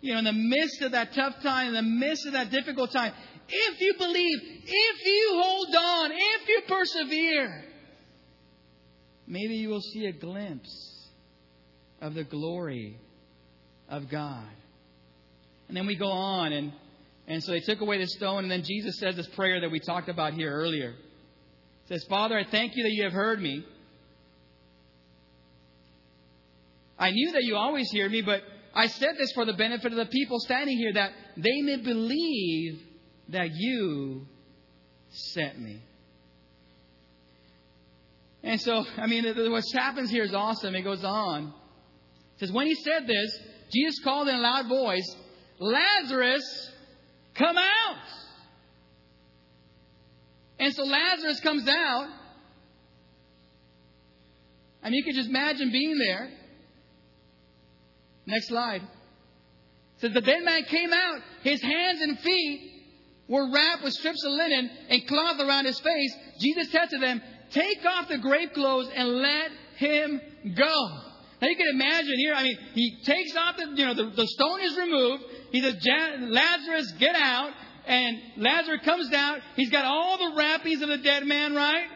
You 0.00 0.12
know, 0.12 0.18
in 0.18 0.24
the 0.24 0.32
midst 0.32 0.82
of 0.82 0.92
that 0.92 1.14
tough 1.14 1.42
time, 1.42 1.68
in 1.68 1.74
the 1.74 1.82
midst 1.82 2.26
of 2.26 2.32
that 2.34 2.50
difficult 2.50 2.92
time, 2.92 3.12
if 3.48 3.80
you 3.80 3.94
believe, 3.98 4.38
if 4.66 5.06
you 5.06 5.40
hold 5.42 5.74
on, 5.74 6.10
if 6.12 6.48
you 6.48 6.62
persevere, 6.68 7.64
maybe 9.26 9.54
you 9.54 9.68
will 9.68 9.80
see 9.80 10.06
a 10.06 10.12
glimpse 10.12 11.08
of 12.00 12.14
the 12.14 12.24
glory 12.24 12.98
of 13.88 14.08
God. 14.08 14.48
And 15.68 15.76
then 15.76 15.86
we 15.86 15.96
go 15.96 16.10
on, 16.10 16.52
and, 16.52 16.72
and 17.26 17.42
so 17.42 17.52
they 17.52 17.60
took 17.60 17.80
away 17.80 17.98
the 17.98 18.06
stone, 18.06 18.44
and 18.44 18.50
then 18.50 18.62
Jesus 18.62 18.98
says 18.98 19.16
this 19.16 19.28
prayer 19.28 19.60
that 19.60 19.70
we 19.70 19.80
talked 19.80 20.08
about 20.08 20.34
here 20.34 20.52
earlier. 20.52 20.94
Says, 21.88 22.04
Father, 22.04 22.38
I 22.38 22.44
thank 22.44 22.76
you 22.76 22.82
that 22.84 22.92
you 22.92 23.04
have 23.04 23.12
heard 23.12 23.40
me. 23.40 23.64
I 26.98 27.10
knew 27.10 27.32
that 27.32 27.42
you 27.42 27.56
always 27.56 27.90
hear 27.90 28.08
me, 28.08 28.22
but 28.22 28.42
I 28.74 28.86
said 28.86 29.16
this 29.18 29.32
for 29.32 29.44
the 29.44 29.52
benefit 29.52 29.92
of 29.92 29.98
the 29.98 30.06
people 30.06 30.38
standing 30.40 30.76
here, 30.76 30.92
that 30.94 31.12
they 31.36 31.60
may 31.62 31.76
believe 31.76 32.80
that 33.30 33.48
you 33.52 34.26
sent 35.10 35.60
me. 35.60 35.80
And 38.44 38.60
so, 38.60 38.84
I 38.98 39.06
mean, 39.06 39.24
what 39.50 39.64
happens 39.72 40.10
here 40.10 40.22
is 40.22 40.34
awesome. 40.34 40.74
It 40.74 40.82
goes 40.82 41.02
on. 41.02 41.54
It 42.34 42.40
says, 42.40 42.52
When 42.52 42.66
he 42.66 42.74
said 42.74 43.06
this, 43.06 43.38
Jesus 43.72 43.98
called 44.04 44.28
in 44.28 44.34
a 44.34 44.40
loud 44.40 44.68
voice, 44.68 45.16
Lazarus, 45.58 46.70
come 47.34 47.56
out. 47.56 47.96
And 50.58 50.74
so 50.74 50.84
Lazarus 50.84 51.40
comes 51.40 51.66
out. 51.66 52.08
I 54.82 54.90
mean, 54.90 54.98
you 54.98 55.04
can 55.04 55.14
just 55.14 55.30
imagine 55.30 55.72
being 55.72 55.96
there. 55.98 56.30
Next 58.26 58.48
slide. 58.48 58.82
It 58.82 60.00
says, 60.00 60.12
The 60.12 60.20
dead 60.20 60.44
man 60.44 60.64
came 60.64 60.92
out. 60.92 61.20
His 61.42 61.62
hands 61.62 62.02
and 62.02 62.18
feet 62.20 62.72
were 63.26 63.50
wrapped 63.50 63.82
with 63.82 63.94
strips 63.94 64.22
of 64.22 64.32
linen 64.32 64.70
and 64.90 65.06
cloth 65.06 65.40
around 65.40 65.64
his 65.64 65.80
face. 65.80 66.14
Jesus 66.40 66.70
said 66.70 66.90
to 66.90 66.98
them, 66.98 67.22
Take 67.50 67.84
off 67.86 68.08
the 68.08 68.18
grave 68.18 68.52
clothes 68.52 68.88
and 68.94 69.08
let 69.08 69.50
him 69.76 70.20
go. 70.56 71.00
Now 71.40 71.48
you 71.48 71.56
can 71.56 71.68
imagine 71.72 72.14
here, 72.16 72.34
I 72.34 72.42
mean, 72.42 72.58
he 72.74 72.98
takes 73.04 73.36
off 73.36 73.56
the, 73.56 73.66
you 73.74 73.84
know, 73.84 73.94
the, 73.94 74.10
the 74.16 74.26
stone 74.26 74.60
is 74.60 74.76
removed. 74.76 75.24
He 75.50 75.60
says, 75.60 75.76
Lazarus, 76.20 76.92
get 76.98 77.14
out. 77.16 77.50
And 77.86 78.18
Lazarus 78.38 78.80
comes 78.84 79.10
down. 79.10 79.40
He's 79.56 79.70
got 79.70 79.84
all 79.84 80.16
the 80.16 80.36
wrappings 80.36 80.80
of 80.80 80.88
the 80.88 80.98
dead 80.98 81.26
man, 81.26 81.54
right? 81.54 81.86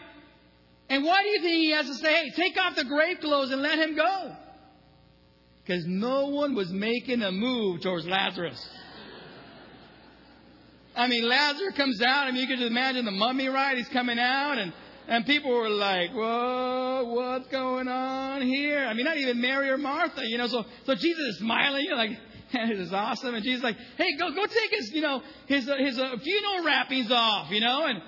And 0.91 1.05
why 1.05 1.23
do 1.23 1.29
you 1.29 1.41
think 1.41 1.55
he 1.55 1.71
has 1.71 1.87
to 1.87 1.95
say, 1.95 2.13
hey, 2.13 2.31
take 2.31 2.59
off 2.59 2.77
the 2.77 2.85
grave 2.85 3.21
clothes 3.21 3.51
and 3.51 3.63
let 3.63 3.79
him 3.79 3.97
go? 3.97 4.35
Because 5.65 5.85
no 5.87 6.27
one 6.27 6.55
was 6.55 6.71
making 6.71 7.23
a 7.23 7.33
move 7.33 7.81
towards 7.83 8.07
Lazarus. 8.07 8.69
I 10.97 11.07
mean, 11.07 11.29
Lazarus 11.29 11.75
comes 11.77 12.03
out. 12.03 12.27
I 12.27 12.33
mean, 12.33 12.41
you 12.41 12.47
can 12.49 12.59
just 12.59 12.71
imagine 12.71 13.05
the 13.05 13.13
mummy, 13.13 13.49
right? 13.49 13.77
He's 13.77 13.89
coming 13.89 14.19
out 14.19 14.59
and 14.59 14.73
and 15.09 15.25
people 15.25 15.51
were 15.51 15.71
like, 15.71 16.13
whoa, 16.13 17.05
what's 17.09 17.49
going 17.49 17.89
on 17.89 18.43
here? 18.43 18.85
I 18.85 18.93
mean, 18.93 19.07
not 19.07 19.17
even 19.17 19.41
Mary 19.41 19.71
or 19.71 19.79
Martha, 19.79 20.21
you 20.23 20.37
know. 20.37 20.47
So, 20.49 20.65
so 20.85 20.95
Jesus 20.95 21.25
is 21.29 21.39
smiling, 21.39 21.85
you 21.85 21.91
know, 21.91 21.97
like, 21.97 22.11
this 22.53 22.79
is 22.79 22.93
awesome. 22.93 23.35
And 23.35 23.43
Jesus 23.43 23.61
is 23.61 23.65
like, 23.65 23.79
hey, 23.97 24.17
go, 24.19 24.31
go 24.35 24.45
take 24.45 24.71
his, 24.71 24.93
you 24.93 25.01
know, 25.01 25.23
his, 25.47 25.67
uh, 25.67 25.77
his 25.79 25.99
uh, 25.99 26.15
funeral 26.23 26.63
wrappings 26.63 27.11
off, 27.11 27.51
you 27.51 27.61
know. 27.61 27.87
And, 27.87 28.03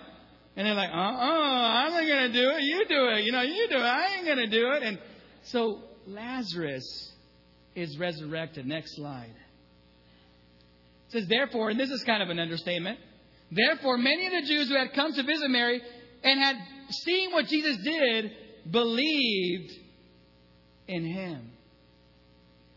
and 0.56 0.66
they're 0.66 0.74
like, 0.74 0.90
uh-uh, 0.90 0.94
I'm 0.94 1.92
not 1.92 2.06
going 2.06 2.32
to 2.32 2.38
do 2.38 2.50
it. 2.50 2.62
You 2.64 2.84
do 2.86 3.08
it. 3.16 3.24
You 3.24 3.32
know, 3.32 3.42
you 3.42 3.66
do 3.70 3.76
it. 3.76 3.82
I 3.82 4.16
ain't 4.16 4.26
going 4.26 4.38
to 4.38 4.46
do 4.46 4.72
it. 4.72 4.82
And 4.82 4.98
so 5.44 5.80
Lazarus 6.06 7.12
is 7.74 7.96
resurrected. 7.96 8.66
Next 8.66 8.96
slide. 8.96 9.34
It 11.08 11.12
says, 11.12 11.28
therefore, 11.28 11.70
and 11.70 11.80
this 11.80 11.90
is 11.90 12.04
kind 12.04 12.22
of 12.22 12.28
an 12.28 12.38
understatement, 12.38 12.98
therefore, 13.50 13.96
many 13.96 14.26
of 14.26 14.32
the 14.32 14.42
Jews 14.46 14.68
who 14.68 14.76
had 14.76 14.92
come 14.92 15.14
to 15.14 15.22
visit 15.22 15.48
Mary 15.48 15.80
and 16.22 16.38
had 16.38 16.56
seeing 16.90 17.32
what 17.32 17.46
Jesus 17.46 17.76
did, 17.78 18.32
believed 18.70 19.72
in 20.88 21.04
him. 21.04 21.50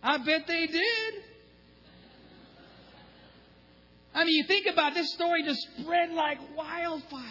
I 0.01 0.18
bet 0.18 0.47
they 0.47 0.68
did. 0.68 1.14
I 4.14 4.26
mean, 4.26 4.36
you 4.36 4.43
think 4.47 4.68
about 4.72 4.93
this 4.93 5.11
story 5.14 5.43
just 5.43 5.61
spread 5.80 6.11
like 6.11 6.38
wildfire. 6.55 7.22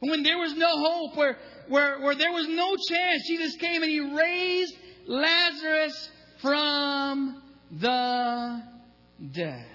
When 0.00 0.22
there 0.22 0.38
was 0.38 0.54
no 0.54 0.68
hope, 0.68 1.16
where, 1.16 1.38
where, 1.68 2.00
where 2.00 2.14
there 2.14 2.32
was 2.32 2.48
no 2.48 2.76
chance, 2.90 3.26
Jesus 3.26 3.56
came 3.56 3.82
and 3.82 3.90
he 3.90 4.00
raised 4.00 4.74
Lazarus 5.06 6.10
from 6.42 7.42
the 7.70 8.62
dead. 9.32 9.73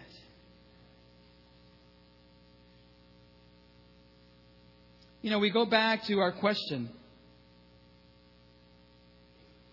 You 5.21 5.31
know, 5.31 5.39
we 5.39 5.49
go 5.49 5.65
back 5.65 6.03
to 6.05 6.19
our 6.19 6.31
question. 6.31 6.89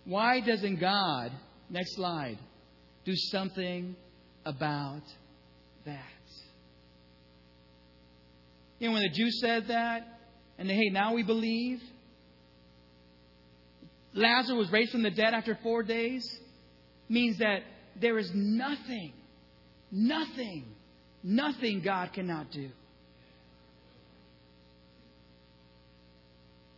Why 0.04 0.40
doesn't 0.40 0.76
God, 0.76 1.32
next 1.70 1.94
slide, 1.94 2.38
do 3.04 3.12
something 3.14 3.96
about 4.44 5.02
that? 5.84 6.00
You 8.78 8.88
know, 8.88 8.94
when 8.94 9.02
the 9.02 9.10
Jews 9.10 9.40
said 9.40 9.68
that, 9.68 10.06
and 10.58 10.68
they, 10.68 10.74
hey, 10.74 10.90
now 10.90 11.14
we 11.14 11.22
believe, 11.22 11.80
Lazarus 14.12 14.58
was 14.58 14.70
raised 14.70 14.92
from 14.92 15.02
the 15.02 15.10
dead 15.10 15.34
after 15.34 15.58
four 15.62 15.82
days, 15.82 16.26
means 17.08 17.38
that 17.38 17.60
there 18.00 18.18
is 18.18 18.30
nothing, 18.34 19.12
nothing, 19.90 20.64
nothing 21.22 21.80
God 21.82 22.12
cannot 22.12 22.50
do. 22.50 22.70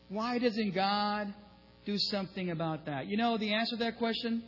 Why 0.08 0.38
doesn't 0.38 0.74
God 0.74 1.32
do 1.84 1.98
something 1.98 2.50
about 2.50 2.86
that? 2.86 3.06
You 3.06 3.16
know 3.16 3.36
the 3.38 3.54
answer 3.54 3.76
to 3.76 3.84
that 3.84 3.98
question? 3.98 4.42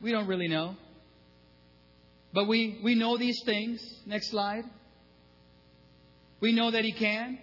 We 0.00 0.10
don't 0.10 0.26
really 0.26 0.48
know. 0.48 0.76
But 2.32 2.48
we, 2.48 2.80
we 2.82 2.94
know 2.94 3.16
these 3.16 3.40
things. 3.44 3.80
Next 4.06 4.30
slide. 4.30 4.64
We 6.40 6.52
know 6.52 6.70
that 6.70 6.84
He 6.84 6.92
can. 6.92 7.38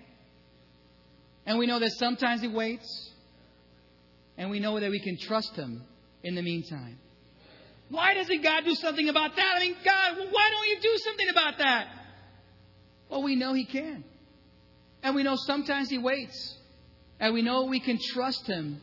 And 1.45 1.57
we 1.57 1.65
know 1.65 1.79
that 1.79 1.91
sometimes 1.93 2.41
He 2.41 2.47
waits. 2.47 3.11
And 4.37 4.49
we 4.49 4.59
know 4.59 4.79
that 4.79 4.89
we 4.89 4.99
can 4.99 5.17
trust 5.17 5.55
Him 5.55 5.83
in 6.23 6.35
the 6.35 6.41
meantime. 6.41 6.97
Why 7.89 8.13
doesn't 8.13 8.41
God 8.41 8.63
do 8.65 8.75
something 8.75 9.09
about 9.09 9.35
that? 9.35 9.53
I 9.57 9.59
mean, 9.59 9.75
God, 9.83 10.17
why 10.31 10.49
don't 10.51 10.67
you 10.69 10.79
do 10.81 10.97
something 11.03 11.29
about 11.29 11.57
that? 11.57 11.87
Well, 13.09 13.23
we 13.23 13.35
know 13.35 13.53
He 13.53 13.65
can. 13.65 14.03
And 15.03 15.15
we 15.15 15.23
know 15.23 15.35
sometimes 15.35 15.89
He 15.89 15.97
waits. 15.97 16.57
And 17.19 17.33
we 17.33 17.41
know 17.41 17.65
we 17.65 17.79
can 17.79 17.99
trust 18.13 18.47
Him 18.47 18.81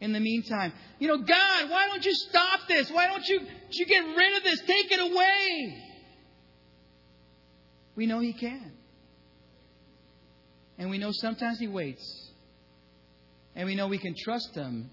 in 0.00 0.12
the 0.12 0.20
meantime. 0.20 0.72
You 0.98 1.08
know, 1.08 1.18
God, 1.18 1.70
why 1.70 1.86
don't 1.88 2.04
you 2.04 2.14
stop 2.14 2.60
this? 2.68 2.90
Why 2.90 3.06
don't 3.06 3.26
you, 3.26 3.40
you 3.70 3.86
get 3.86 4.04
rid 4.04 4.36
of 4.36 4.42
this? 4.44 4.60
Take 4.60 4.90
it 4.90 5.00
away. 5.00 5.82
We 7.96 8.06
know 8.06 8.20
He 8.20 8.32
can. 8.32 8.72
And 10.78 10.90
we 10.90 10.98
know 10.98 11.10
sometimes 11.12 11.58
He 11.58 11.68
waits. 11.68 12.30
And 13.54 13.66
we 13.66 13.74
know 13.74 13.86
we 13.86 13.98
can 13.98 14.14
trust 14.18 14.54
Him 14.54 14.90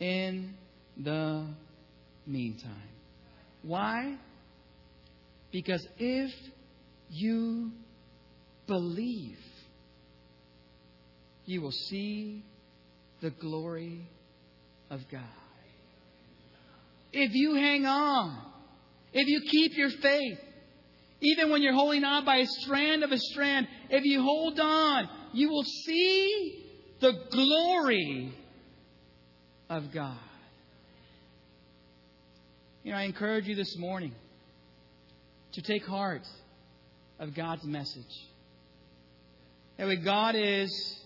in 0.00 0.54
the 0.96 1.46
meantime. 2.26 2.88
Why? 3.62 4.16
Because 5.50 5.86
if 5.98 6.30
you 7.10 7.72
believe, 8.66 9.38
you 11.48 11.62
will 11.62 11.72
see 11.72 12.44
the 13.22 13.30
glory 13.30 14.06
of 14.90 15.00
God. 15.10 15.22
If 17.10 17.32
you 17.32 17.54
hang 17.54 17.86
on, 17.86 18.38
if 19.14 19.26
you 19.26 19.40
keep 19.50 19.74
your 19.74 19.88
faith, 19.88 20.38
even 21.22 21.50
when 21.50 21.62
you're 21.62 21.72
holding 21.72 22.04
on 22.04 22.26
by 22.26 22.36
a 22.36 22.46
strand 22.46 23.02
of 23.02 23.12
a 23.12 23.18
strand, 23.18 23.66
if 23.88 24.04
you 24.04 24.20
hold 24.20 24.60
on, 24.60 25.08
you 25.32 25.48
will 25.48 25.64
see 25.64 26.66
the 27.00 27.12
glory 27.30 28.30
of 29.70 29.90
God. 29.90 30.18
You 32.84 32.92
know, 32.92 32.98
I 32.98 33.04
encourage 33.04 33.46
you 33.46 33.54
this 33.54 33.74
morning 33.78 34.12
to 35.54 35.62
take 35.62 35.86
heart 35.86 36.26
of 37.18 37.34
God's 37.34 37.64
message. 37.64 38.04
That 39.78 40.04
God 40.04 40.34
is 40.36 40.98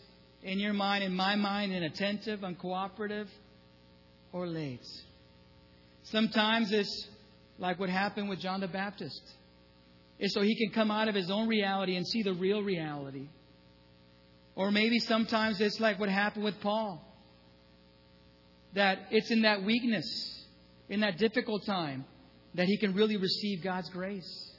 in 0.42 0.58
your 0.58 0.72
mind, 0.72 1.04
in 1.04 1.14
my 1.14 1.36
mind, 1.36 1.72
inattentive, 1.72 2.40
uncooperative, 2.40 3.28
or 4.32 4.46
late. 4.46 4.86
Sometimes 6.04 6.72
it's 6.72 7.08
like 7.58 7.78
what 7.78 7.88
happened 7.88 8.28
with 8.28 8.40
John 8.40 8.60
the 8.60 8.68
Baptist. 8.68 9.22
It's 10.18 10.34
so 10.34 10.42
he 10.42 10.56
can 10.56 10.72
come 10.74 10.90
out 10.90 11.08
of 11.08 11.14
his 11.14 11.30
own 11.30 11.48
reality 11.48 11.96
and 11.96 12.06
see 12.06 12.22
the 12.22 12.34
real 12.34 12.62
reality. 12.62 13.28
Or 14.54 14.70
maybe 14.70 14.98
sometimes 14.98 15.60
it's 15.60 15.80
like 15.80 15.98
what 15.98 16.08
happened 16.08 16.44
with 16.44 16.60
Paul. 16.60 17.02
That 18.74 18.98
it's 19.10 19.30
in 19.30 19.42
that 19.42 19.62
weakness, 19.62 20.44
in 20.88 21.00
that 21.00 21.18
difficult 21.18 21.64
time, 21.64 22.04
that 22.54 22.66
he 22.66 22.78
can 22.78 22.94
really 22.94 23.16
receive 23.16 23.62
God's 23.62 23.88
grace. 23.90 24.50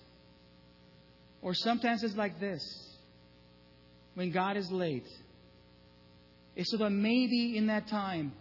Or 1.41 1.53
sometimes 1.53 2.03
it's 2.03 2.15
like 2.15 2.39
this 2.39 2.63
when 4.13 4.31
God 4.31 4.55
is 4.55 4.71
late 4.71 5.07
is 6.55 6.69
so 6.69 6.77
that 6.77 6.89
maybe 6.89 7.57
in 7.57 7.67
that 7.67 7.87
time 7.87 8.33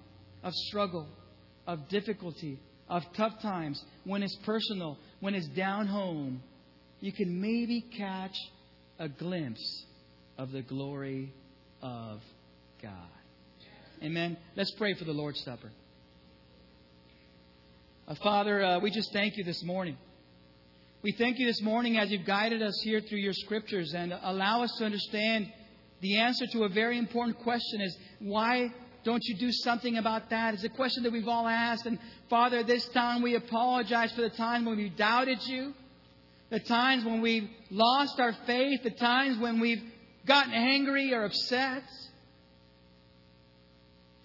of 0.43 0.53
struggle, 0.55 1.09
of 1.67 1.89
difficulty, 1.89 2.59
of 2.89 3.03
tough 3.17 3.41
times, 3.41 3.83
when 4.05 4.23
it's 4.23 4.37
personal, 4.45 4.99
when 5.21 5.35
it's 5.35 5.49
down 5.49 5.87
home, 5.87 6.43
you 7.01 7.13
can 7.13 7.41
maybe 7.41 7.85
catch 7.97 8.37
a 8.99 9.09
glimpse 9.09 9.85
of 10.39 10.53
the 10.53 10.63
glory 10.63 11.33
of 11.81 12.21
God. 12.83 12.93
Amen. 14.03 14.37
Let's 14.57 14.73
pray 14.73 14.95
for 14.95 15.05
the 15.05 15.13
Lord's 15.13 15.41
Supper. 15.45 15.71
Uh, 18.07 18.15
Father, 18.23 18.63
uh, 18.63 18.79
we 18.81 18.91
just 18.91 19.13
thank 19.13 19.37
you 19.37 19.45
this 19.45 19.63
morning. 19.63 19.97
We 21.03 21.13
thank 21.13 21.39
you 21.39 21.47
this 21.47 21.63
morning 21.63 21.99
as 21.99 22.11
you've 22.11 22.27
guided 22.27 22.63
us 22.63 22.81
here 22.85 23.01
through 23.01 23.19
your 23.19 23.33
scriptures 23.33 23.95
and 23.97 24.13
allow 24.23 24.63
us 24.63 24.75
to 24.79 24.85
understand 24.85 25.53
the 26.03 26.19
answer 26.19 26.47
to 26.49 26.65
a 26.65 26.69
very 26.69 26.99
important 26.99 27.39
question 27.39 27.81
is 27.81 27.97
why 28.19 28.73
don't 29.05 29.23
you 29.25 29.37
do 29.37 29.51
something 29.53 29.97
about 29.97 30.31
that? 30.31 30.55
It's 30.55 30.65
a 30.65 30.69
question 30.69 31.05
that 31.05 31.13
we've 31.13 31.29
all 31.29 31.47
asked. 31.49 31.87
And 31.87 31.99
Father, 32.29 32.63
this 32.63 32.87
time 32.89 33.23
we 33.23 33.37
apologize 33.37 34.13
for 34.13 34.21
the 34.21 34.31
time 34.31 34.65
when 34.65 34.77
we 34.77 34.91
doubted 34.91 35.39
you, 35.47 35.73
the 36.51 36.61
times 36.61 37.05
when 37.05 37.21
we've 37.21 37.49
lost 37.71 38.21
our 38.21 38.33
faith, 38.47 38.83
the 38.83 38.91
times 38.91 39.39
when 39.39 39.61
we've 39.61 39.83
gotten 40.27 40.53
angry 40.53 41.15
or 41.15 41.25
upset. 41.25 41.85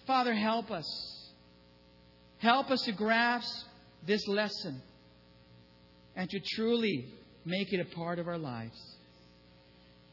Father, 0.06 0.34
help 0.34 0.70
us. 0.70 1.30
Help 2.38 2.70
us 2.70 2.82
to 2.82 2.92
grasp 2.92 3.66
this 4.06 4.26
lesson 4.26 4.80
and 6.16 6.28
to 6.30 6.40
truly 6.40 7.06
make 7.44 7.72
it 7.72 7.80
a 7.80 7.96
part 7.96 8.18
of 8.18 8.28
our 8.28 8.38
lives. 8.38 8.78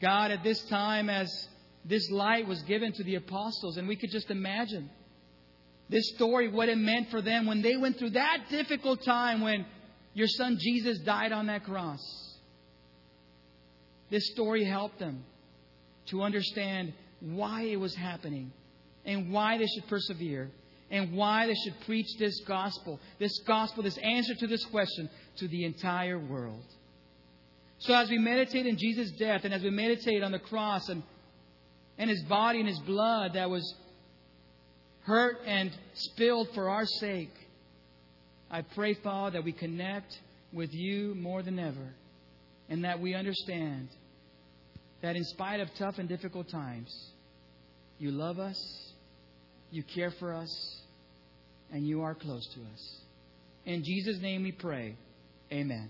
God, 0.00 0.30
at 0.30 0.42
this 0.42 0.62
time, 0.64 1.08
as 1.08 1.48
this 1.88 2.10
light 2.10 2.46
was 2.46 2.60
given 2.62 2.92
to 2.92 3.04
the 3.04 3.14
apostles. 3.14 3.76
And 3.76 3.86
we 3.86 3.96
could 3.96 4.10
just 4.10 4.30
imagine 4.30 4.90
this 5.88 6.08
story, 6.14 6.48
what 6.48 6.68
it 6.68 6.78
meant 6.78 7.10
for 7.10 7.22
them 7.22 7.46
when 7.46 7.62
they 7.62 7.76
went 7.76 7.98
through 7.98 8.10
that 8.10 8.46
difficult 8.50 9.04
time 9.04 9.40
when 9.40 9.64
your 10.14 10.26
son 10.26 10.58
Jesus 10.60 10.98
died 10.98 11.32
on 11.32 11.46
that 11.46 11.64
cross. 11.64 12.00
This 14.10 14.30
story 14.32 14.64
helped 14.64 14.98
them 14.98 15.24
to 16.06 16.22
understand 16.22 16.92
why 17.20 17.62
it 17.62 17.78
was 17.78 17.94
happening 17.94 18.52
and 19.04 19.32
why 19.32 19.58
they 19.58 19.66
should 19.66 19.86
persevere 19.88 20.50
and 20.90 21.12
why 21.12 21.46
they 21.46 21.54
should 21.54 21.80
preach 21.84 22.06
this 22.18 22.40
gospel, 22.46 23.00
this 23.18 23.38
gospel, 23.40 23.82
this 23.82 23.98
answer 23.98 24.34
to 24.34 24.46
this 24.46 24.64
question 24.66 25.08
to 25.36 25.48
the 25.48 25.64
entire 25.64 26.18
world. 26.18 26.64
So 27.78 27.94
as 27.94 28.08
we 28.08 28.18
meditate 28.18 28.66
in 28.66 28.76
Jesus' 28.78 29.10
death 29.12 29.44
and 29.44 29.52
as 29.52 29.62
we 29.62 29.70
meditate 29.70 30.22
on 30.22 30.32
the 30.32 30.38
cross 30.38 30.88
and 30.88 31.02
and 31.98 32.10
his 32.10 32.22
body 32.24 32.60
and 32.60 32.68
his 32.68 32.78
blood 32.80 33.32
that 33.34 33.48
was 33.50 33.74
hurt 35.02 35.38
and 35.46 35.70
spilled 35.94 36.48
for 36.54 36.68
our 36.68 36.84
sake. 36.84 37.32
I 38.50 38.62
pray, 38.62 38.94
Father, 38.94 39.38
that 39.38 39.44
we 39.44 39.52
connect 39.52 40.16
with 40.52 40.70
you 40.72 41.14
more 41.14 41.42
than 41.42 41.58
ever 41.58 41.94
and 42.68 42.84
that 42.84 43.00
we 43.00 43.14
understand 43.14 43.88
that 45.02 45.16
in 45.16 45.24
spite 45.24 45.60
of 45.60 45.68
tough 45.78 45.98
and 45.98 46.08
difficult 46.08 46.48
times, 46.48 46.92
you 47.98 48.10
love 48.10 48.38
us, 48.38 48.58
you 49.70 49.82
care 49.82 50.10
for 50.18 50.32
us, 50.32 50.80
and 51.72 51.86
you 51.86 52.02
are 52.02 52.14
close 52.14 52.46
to 52.54 52.60
us. 52.60 53.00
In 53.64 53.82
Jesus' 53.84 54.20
name 54.20 54.42
we 54.42 54.52
pray. 54.52 54.96
Amen. 55.52 55.88